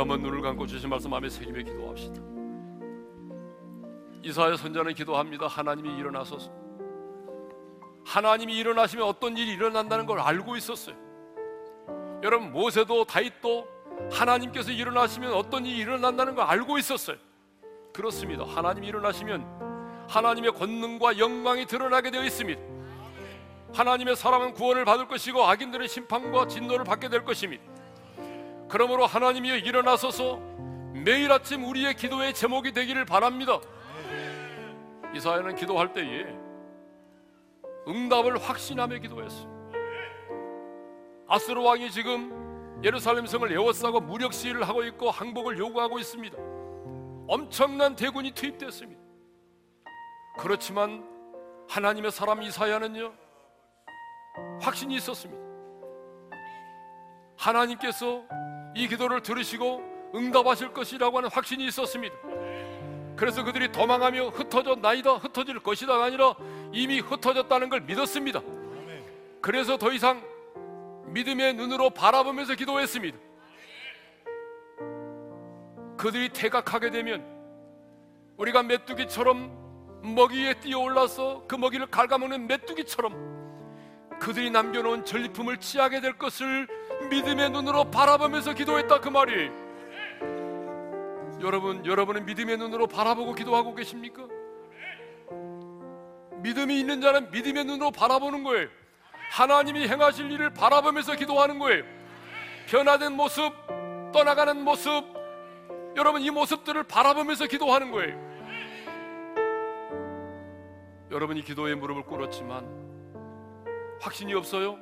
한번 0.00 0.20
눈을 0.22 0.40
감고 0.40 0.66
주신 0.66 0.88
말씀 0.88 1.10
마음에 1.10 1.28
새기며 1.28 1.62
기도합시다. 1.62 2.22
이사야 4.22 4.56
선자는 4.56 4.94
기도합니다. 4.94 5.46
하나님이 5.46 5.96
일어나소서. 5.96 6.50
하나님이 8.04 8.56
일어나시면 8.56 9.06
어떤 9.06 9.36
일이 9.36 9.52
일어난다는 9.52 10.06
걸 10.06 10.20
알고 10.20 10.56
있었어요. 10.56 10.96
여러분 12.22 12.52
모세도 12.52 13.04
다윗도 13.04 13.68
하나님께서 14.10 14.72
일어나시면 14.72 15.32
어떤 15.32 15.66
일이 15.66 15.78
일어난다는 15.78 16.34
걸 16.34 16.44
알고 16.46 16.78
있었어요. 16.78 17.16
그렇습니다. 17.92 18.44
하나님이 18.44 18.88
일어나시면 18.88 20.06
하나님의 20.08 20.52
권능과 20.52 21.18
영광이 21.18 21.66
드러나게 21.66 22.10
되어 22.10 22.24
있습니다. 22.24 22.60
하나님의 23.72 24.16
사람은 24.16 24.54
구원을 24.54 24.84
받을 24.84 25.06
것이고 25.06 25.44
악인들은 25.44 25.86
심판과 25.86 26.48
진노를 26.48 26.84
받게 26.84 27.08
될 27.08 27.24
것입니다 27.24 27.69
그러므로 28.70 29.04
하나님이 29.04 29.48
일어나서서 29.48 30.36
매일 31.04 31.32
아침 31.32 31.64
우리의 31.64 31.94
기도의 31.96 32.32
제목이 32.32 32.70
되기를 32.70 33.04
바랍니다. 33.04 33.58
이사야는 35.12 35.56
기도할 35.56 35.92
때에 35.92 36.24
응답을 37.88 38.38
확신하며 38.38 38.98
기도했어요. 38.98 39.50
아스로 41.26 41.64
왕이 41.64 41.90
지금 41.90 42.80
예루살렘 42.84 43.26
성을 43.26 43.50
에워싸고 43.50 44.00
무력 44.00 44.32
시위를 44.32 44.68
하고 44.68 44.84
있고 44.84 45.10
항복을 45.10 45.58
요구하고 45.58 45.98
있습니다. 45.98 46.36
엄청난 47.26 47.96
대군이 47.96 48.30
투입됐습니다. 48.32 49.00
그렇지만 50.38 51.04
하나님의 51.68 52.12
사람 52.12 52.40
이사야는요 52.42 53.12
확신이 54.60 54.94
있었습니다. 54.94 55.42
하나님께서 57.36 58.22
이 58.74 58.88
기도를 58.88 59.22
들으시고 59.22 60.10
응답하실 60.14 60.72
것이라고 60.72 61.18
하는 61.18 61.28
확신이 61.30 61.66
있었습니다. 61.66 62.14
그래서 63.16 63.44
그들이 63.44 63.70
도망하며 63.70 64.28
흩어져 64.28 64.76
나이다 64.76 65.14
흩어질 65.14 65.60
것이다가 65.60 66.04
아니라 66.04 66.34
이미 66.72 67.00
흩어졌다는 67.00 67.68
걸 67.68 67.80
믿었습니다. 67.82 68.40
그래서 69.40 69.76
더 69.76 69.92
이상 69.92 70.22
믿음의 71.06 71.54
눈으로 71.54 71.90
바라보면서 71.90 72.54
기도했습니다. 72.54 73.18
그들이 75.96 76.30
퇴각하게 76.30 76.90
되면 76.90 77.24
우리가 78.38 78.62
메뚜기처럼 78.62 79.60
먹이 80.02 80.42
위에 80.42 80.54
뛰어올라서 80.60 81.44
그 81.46 81.56
먹이를 81.56 81.86
갉아먹는 81.88 82.46
메뚜기처럼 82.46 83.12
그들이 84.20 84.50
남겨놓은 84.50 85.06
전리품을 85.06 85.56
취하게 85.56 86.00
될 86.00 86.12
것을 86.12 86.68
믿음의 87.08 87.50
눈으로 87.50 87.90
바라보면서 87.90 88.52
기도했다 88.52 89.00
그 89.00 89.08
말이. 89.08 89.50
여러분 91.40 91.84
여러분은 91.86 92.26
믿음의 92.26 92.58
눈으로 92.58 92.86
바라보고 92.86 93.34
기도하고 93.34 93.74
계십니까? 93.74 94.28
믿음이 96.42 96.78
있는 96.78 97.00
자는 97.00 97.30
믿음의 97.30 97.64
눈으로 97.64 97.90
바라보는 97.90 98.44
거예요. 98.44 98.68
하나님이 99.30 99.88
행하실 99.88 100.30
일을 100.32 100.50
바라보면서 100.50 101.16
기도하는 101.16 101.58
거예요. 101.58 101.84
변화된 102.68 103.12
모습 103.12 103.52
떠나가는 104.12 104.62
모습 104.62 105.04
여러분 105.96 106.20
이 106.20 106.30
모습들을 106.30 106.82
바라보면서 106.84 107.46
기도하는 107.46 107.90
거예요. 107.90 108.30
여러분이 111.10 111.42
기도에 111.42 111.74
무릎을 111.74 112.04
꿇었지만 112.04 112.89
확신이 114.00 114.34
없어요? 114.34 114.78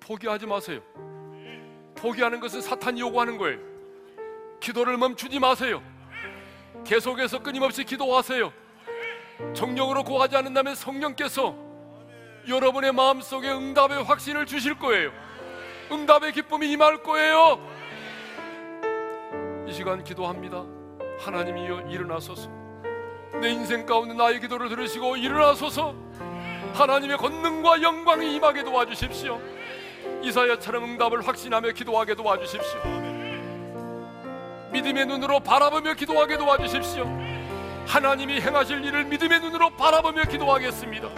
포기하지 0.00 0.46
마세요 0.46 0.80
포기하는 1.94 2.40
것은 2.40 2.62
사탄이 2.62 3.00
요구하는 3.00 3.36
거예요. 3.36 3.58
기도를 4.58 4.96
멈추지 4.96 5.38
마세요. 5.38 5.82
계속해서 6.84 7.42
끊임없이 7.42 7.84
기도하세요. 7.84 8.52
정령으로 9.54 10.04
구하지 10.04 10.36
않는다면 10.36 10.74
성령께서 10.74 11.54
여러분의 12.48 12.92
마음속에 12.92 13.50
응답의 13.50 14.02
확신을 14.04 14.46
주실 14.46 14.78
거예요. 14.78 15.12
응답의 15.92 16.32
기쁨이 16.32 16.72
임할 16.72 17.02
거예요. 17.02 17.60
이 19.68 19.72
시간 19.72 20.02
기도합니다. 20.02 20.64
하나님이여 21.18 21.88
일어나소서. 21.90 22.50
내 23.42 23.50
인생 23.50 23.84
가운데 23.84 24.14
나의 24.14 24.40
기도를 24.40 24.70
들으시고 24.70 25.16
일어나소서. 25.16 25.94
하나님의 26.74 27.16
권능과 27.16 27.82
영광이 27.82 28.34
임하게 28.36 28.64
도와주십시오. 28.64 29.40
이사야처럼 30.22 30.84
응답을 30.84 31.26
확신하며 31.26 31.72
기도하게 31.72 32.14
도와주십시오. 32.14 32.80
믿음의 34.72 35.06
눈으로 35.06 35.40
바라보며 35.40 35.94
기도하게 35.94 36.36
도와주십시오. 36.38 37.04
하나님이 37.86 38.40
행하실 38.40 38.84
일을 38.84 39.04
믿음의 39.04 39.40
눈으로 39.40 39.70
바라보며 39.70 40.24
기도하겠습니다. 40.24 41.08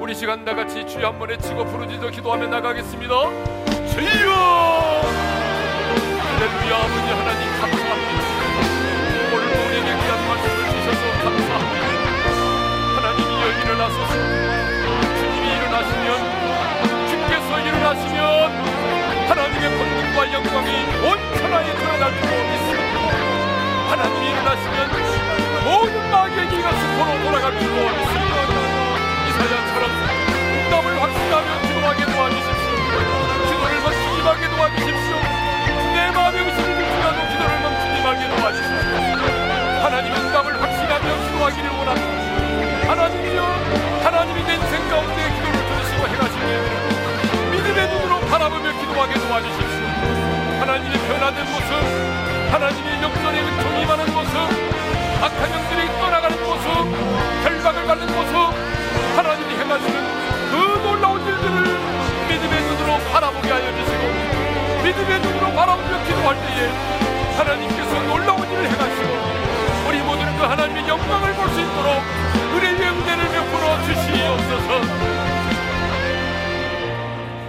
우리 0.00 0.14
시간 0.14 0.44
다 0.44 0.54
같이 0.54 0.86
주여 0.86 1.08
한 1.08 1.18
번에 1.18 1.36
치고 1.38 1.64
부르짖어 1.66 2.10
기도하며 2.10 2.46
나가겠습니다. 2.46 3.14
주여! 3.90 4.32
할렐루야 6.38 6.76
아버지 6.76 7.08
하나님 7.12 7.60
감사합니다. 7.60 7.87
줄 22.14 22.22
믿습니다. 22.50 22.96
하나님이 23.90 24.24
일어나시면 24.30 24.78
모든 25.64 26.10
마귀의 26.10 26.48
기가 26.48 26.70
스포로 26.72 27.10
돌아갈 27.22 27.58
줄 27.58 27.68
믿습니다. 27.68 28.36
이사야처럼 29.28 29.82
응답을 30.64 30.86
확신하며 31.02 31.50
기도하게 31.62 32.00
도와주십시오. 32.06 32.70
기도를 33.48 33.80
멈추지 33.82 34.18
말게 34.24 34.48
도와주십시오. 34.48 35.16
내 35.94 36.10
마음에 36.10 36.36
의심이 36.40 36.70
들지라도 36.74 37.18
기도를 37.28 37.52
멈추지 37.60 38.02
말게 38.02 38.22
도와주십시오. 38.36 38.92
하나님 39.82 40.14
응답을 40.14 40.62
확신하며 40.62 41.06
기도하기를 41.26 41.70
원합니다. 41.70 42.90
하나님이여 42.90 43.42
하나님이 44.04 44.44
내 44.44 44.54
인생 44.54 44.88
가운데 44.88 45.30
기도를 45.34 45.56
들으시고 45.68 46.08
행하시는 46.08 47.50
믿음의 47.50 47.88
눈으로 47.88 48.20
바라보며 48.20 48.72
기도하게 48.80 49.14
도와주십시오. 49.14 50.37
하나님의 50.68 50.98
변화된 51.08 51.46
모습, 51.46 51.72
하나님의 52.52 53.02
역전의 53.02 53.40
은총이 53.42 53.82
임하는 53.84 54.04
모습, 54.12 54.36
악한 55.22 55.50
영들이 55.50 55.88
떠나가는 55.98 56.44
모습, 56.44 56.68
결박을 57.42 57.86
받는 57.86 58.06
모습, 58.06 58.36
하나님이 59.16 59.54
행하시는 59.54 59.96
그 60.50 60.56
놀라운 60.86 61.26
일들을 61.26 61.56
믿음의 62.28 62.62
눈으로 62.64 62.98
바라보게 63.10 63.48
하여 63.50 63.64
주시고, 63.78 64.02
믿음의 64.84 65.20
눈으로 65.20 65.52
바라보며 65.54 66.04
기도할 66.04 66.36
때에 66.36 66.68
하나님께서 67.38 68.02
놀라운 68.02 68.40
일을 68.52 68.70
행하시고, 68.70 69.88
우리 69.88 70.02
모두는 70.02 70.36
그 70.36 70.44
하나님의 70.44 70.86
영광을 70.86 71.32
볼 71.32 71.48
수 71.48 71.60
있도록 71.62 72.02
은혜의 72.52 72.90
은혜를 72.90 73.24
베풀어 73.30 73.64
주시옵소서. 73.86 74.68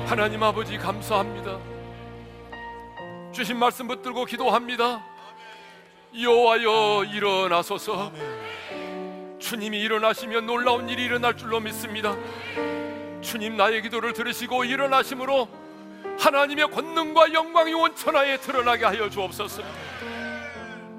하나님 0.08 0.42
아버지 0.42 0.78
감사합니다. 0.78 1.49
주신 3.40 3.58
말씀 3.58 3.88
붙들고 3.88 4.26
기도합니다. 4.26 5.02
여호와여 6.14 7.06
일어나소서. 7.06 8.12
주님이 9.40 9.80
일어나시면 9.80 10.46
놀라운 10.46 10.90
일이 10.90 11.06
일어날 11.06 11.38
줄로 11.38 11.62
믿습니다. 11.62 12.18
주님 13.22 13.56
나의 13.56 13.82
기도를 13.82 14.12
들으시고 14.12 14.66
일어나심으로 14.66 15.48
하나님의 16.20 16.70
권능과 16.70 17.32
영광이 17.32 17.74
온 17.76 17.96
천하에 17.96 18.36
드러나게 18.42 18.84
하여 18.84 19.10
주옵소서. 19.10 19.64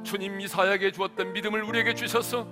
주님 0.03 0.41
이사야에게 0.41 0.93
주었던 0.93 1.35
믿음을 1.35 1.63
우리에게 1.63 1.95
주셔서 1.95 2.47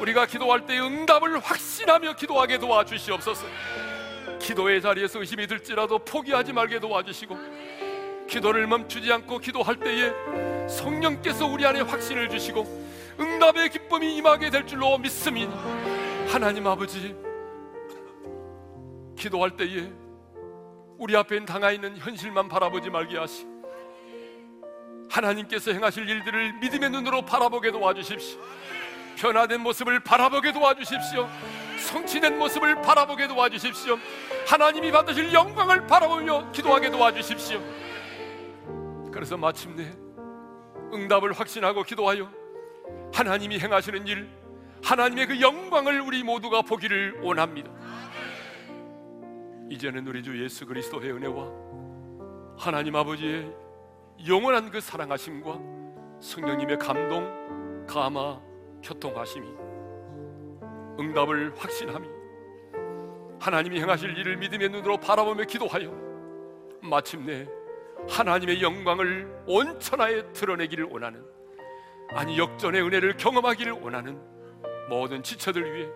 우리가 0.00 0.24
기도할 0.24 0.64
때 0.64 0.78
응답을 0.78 1.38
확신하며 1.38 2.14
기도하게 2.14 2.56
도와주시옵소서. 2.56 3.44
기도의 4.38 4.80
자리에서 4.80 5.20
의심이 5.20 5.46
들지라도 5.46 5.98
포기하지 5.98 6.54
말게 6.54 6.80
도와주시고 6.80 7.61
기도를 8.32 8.66
멈추지 8.66 9.12
않고 9.12 9.40
기도할 9.40 9.76
때에 9.76 10.10
성령께서 10.66 11.44
우리 11.44 11.66
안에 11.66 11.82
확신을 11.82 12.30
주시고 12.30 12.64
응답의 13.20 13.68
기쁨이 13.68 14.16
임하게 14.16 14.48
될 14.48 14.66
줄로 14.66 14.96
믿습니다. 14.96 15.52
하나님 16.28 16.66
아버지 16.66 17.14
기도할 19.18 19.54
때에 19.54 19.92
우리 20.96 21.14
앞에 21.14 21.44
당하 21.44 21.72
있는 21.72 21.94
현실만 21.98 22.48
바라보지 22.48 22.88
말게 22.88 23.18
하시 23.18 23.46
하나님께서 25.10 25.72
행하실 25.72 26.08
일들을 26.08 26.54
믿음의 26.54 26.88
눈으로 26.88 27.26
바라보게 27.26 27.70
도와주십시오. 27.70 28.40
변화된 29.16 29.60
모습을 29.60 30.00
바라보게 30.00 30.52
도와주십시오. 30.52 31.28
성취된 31.78 32.38
모습을 32.38 32.80
바라보게 32.80 33.28
도와주십시오. 33.28 33.98
하나님이 34.46 34.90
받으실 34.90 35.30
영광을 35.34 35.86
바라보며 35.86 36.50
기도하게 36.52 36.90
도와주십시오. 36.90 37.91
그래서 39.12 39.36
마침내 39.36 39.92
응답을 40.92 41.32
확신하고 41.32 41.82
기도하여 41.82 42.28
하나님이 43.12 43.58
행하시는 43.58 44.06
일, 44.06 44.28
하나님의 44.82 45.26
그 45.26 45.40
영광을 45.40 46.00
우리 46.00 46.22
모두가 46.22 46.62
보기를 46.62 47.20
원합니다. 47.20 47.70
이제는 49.70 50.06
우리 50.06 50.22
주 50.22 50.42
예수 50.42 50.66
그리스도의 50.66 51.12
은혜와 51.12 51.50
하나님 52.58 52.96
아버지의 52.96 53.50
영원한 54.26 54.70
그 54.70 54.80
사랑하심과 54.80 55.58
성령님의 56.20 56.78
감동, 56.78 57.86
감화, 57.86 58.40
교통하심이 58.82 59.46
응답을 60.98 61.54
확신함이 61.56 62.08
하나님이 63.40 63.80
행하실 63.80 64.16
일을 64.18 64.36
믿음의 64.36 64.68
눈으로 64.68 64.98
바라보며 64.98 65.44
기도하여 65.44 65.90
마침내 66.80 67.48
하나님의 68.08 68.62
영광을 68.62 69.28
온 69.46 69.78
천하에 69.80 70.22
드러내기를 70.32 70.88
원하는 70.90 71.24
아니 72.14 72.38
역전의 72.38 72.82
은혜를 72.82 73.16
경험하기를 73.16 73.72
원하는 73.72 74.20
모든 74.88 75.22
지체들 75.22 75.74
위해 75.74 75.88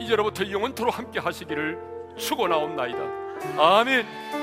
이제로부터 0.00 0.50
영원토록 0.50 0.96
함께 0.96 1.20
하시기를 1.20 1.78
축원하옵나이다. 2.16 2.98
아멘. 3.58 4.39